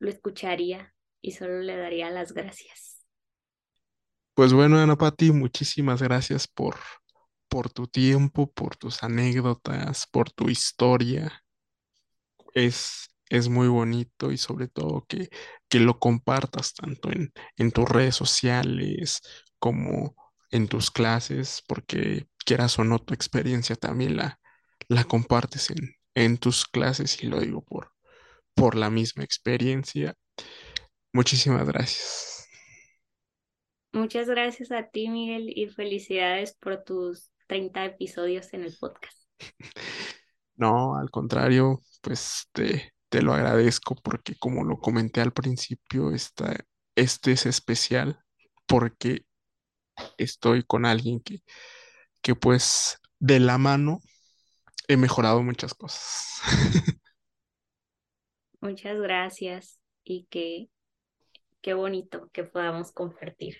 lo 0.00 0.10
escucharía 0.10 0.94
y 1.22 1.32
solo 1.32 1.60
le 1.60 1.76
daría 1.76 2.10
las 2.10 2.32
gracias. 2.34 3.06
Pues 4.34 4.52
bueno, 4.52 4.78
Ana 4.78 4.96
Pati, 4.96 5.32
muchísimas 5.32 6.02
gracias 6.02 6.46
por, 6.46 6.76
por 7.48 7.70
tu 7.70 7.86
tiempo, 7.86 8.50
por 8.52 8.76
tus 8.76 9.02
anécdotas, 9.02 10.06
por 10.10 10.30
tu 10.30 10.48
historia. 10.50 11.42
Es, 12.54 13.11
es 13.32 13.48
muy 13.48 13.68
bonito 13.68 14.30
y 14.30 14.38
sobre 14.38 14.68
todo 14.68 15.06
que, 15.08 15.30
que 15.68 15.80
lo 15.80 15.98
compartas 15.98 16.74
tanto 16.74 17.10
en, 17.10 17.32
en 17.56 17.72
tus 17.72 17.88
redes 17.88 18.14
sociales 18.14 19.22
como 19.58 20.14
en 20.50 20.68
tus 20.68 20.90
clases, 20.90 21.62
porque 21.66 22.26
quieras 22.44 22.78
o 22.78 22.84
no, 22.84 22.98
tu 22.98 23.14
experiencia 23.14 23.74
también 23.76 24.16
la, 24.16 24.38
la 24.88 25.04
compartes 25.04 25.70
en, 25.70 25.94
en 26.14 26.36
tus 26.38 26.66
clases 26.66 27.22
y 27.22 27.26
lo 27.26 27.40
digo 27.40 27.62
por, 27.64 27.92
por 28.54 28.76
la 28.76 28.90
misma 28.90 29.24
experiencia. 29.24 30.14
Muchísimas 31.12 31.66
gracias. 31.66 32.48
Muchas 33.92 34.28
gracias 34.28 34.70
a 34.72 34.88
ti, 34.88 35.08
Miguel, 35.08 35.50
y 35.54 35.68
felicidades 35.68 36.54
por 36.54 36.84
tus 36.84 37.30
30 37.46 37.84
episodios 37.86 38.52
en 38.54 38.64
el 38.64 38.76
podcast. 38.78 39.18
No, 40.56 40.96
al 40.96 41.10
contrario, 41.10 41.80
pues 42.02 42.48
te, 42.52 42.92
te 43.12 43.20
lo 43.20 43.34
agradezco 43.34 43.94
porque 43.94 44.34
como 44.36 44.64
lo 44.64 44.78
comenté 44.78 45.20
al 45.20 45.34
principio, 45.34 46.12
esta, 46.12 46.56
este 46.96 47.32
es 47.32 47.44
especial 47.44 48.18
porque 48.66 49.26
estoy 50.16 50.62
con 50.62 50.86
alguien 50.86 51.20
que, 51.20 51.42
que 52.22 52.34
pues 52.34 52.96
de 53.18 53.38
la 53.38 53.58
mano 53.58 54.00
he 54.88 54.96
mejorado 54.96 55.42
muchas 55.42 55.74
cosas. 55.74 56.40
Muchas 58.62 58.98
gracias 58.98 59.78
y 60.04 60.24
que 60.30 60.70
qué 61.60 61.74
bonito 61.74 62.30
que 62.32 62.44
podamos 62.44 62.92
compartir. 62.92 63.58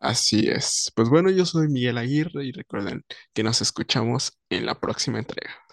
Así 0.00 0.48
es. 0.48 0.90
Pues 0.96 1.08
bueno, 1.08 1.30
yo 1.30 1.46
soy 1.46 1.68
Miguel 1.68 1.98
Aguirre 1.98 2.44
y 2.44 2.50
recuerden 2.50 3.04
que 3.32 3.44
nos 3.44 3.62
escuchamos 3.62 4.36
en 4.50 4.66
la 4.66 4.80
próxima 4.80 5.20
entrega. 5.20 5.63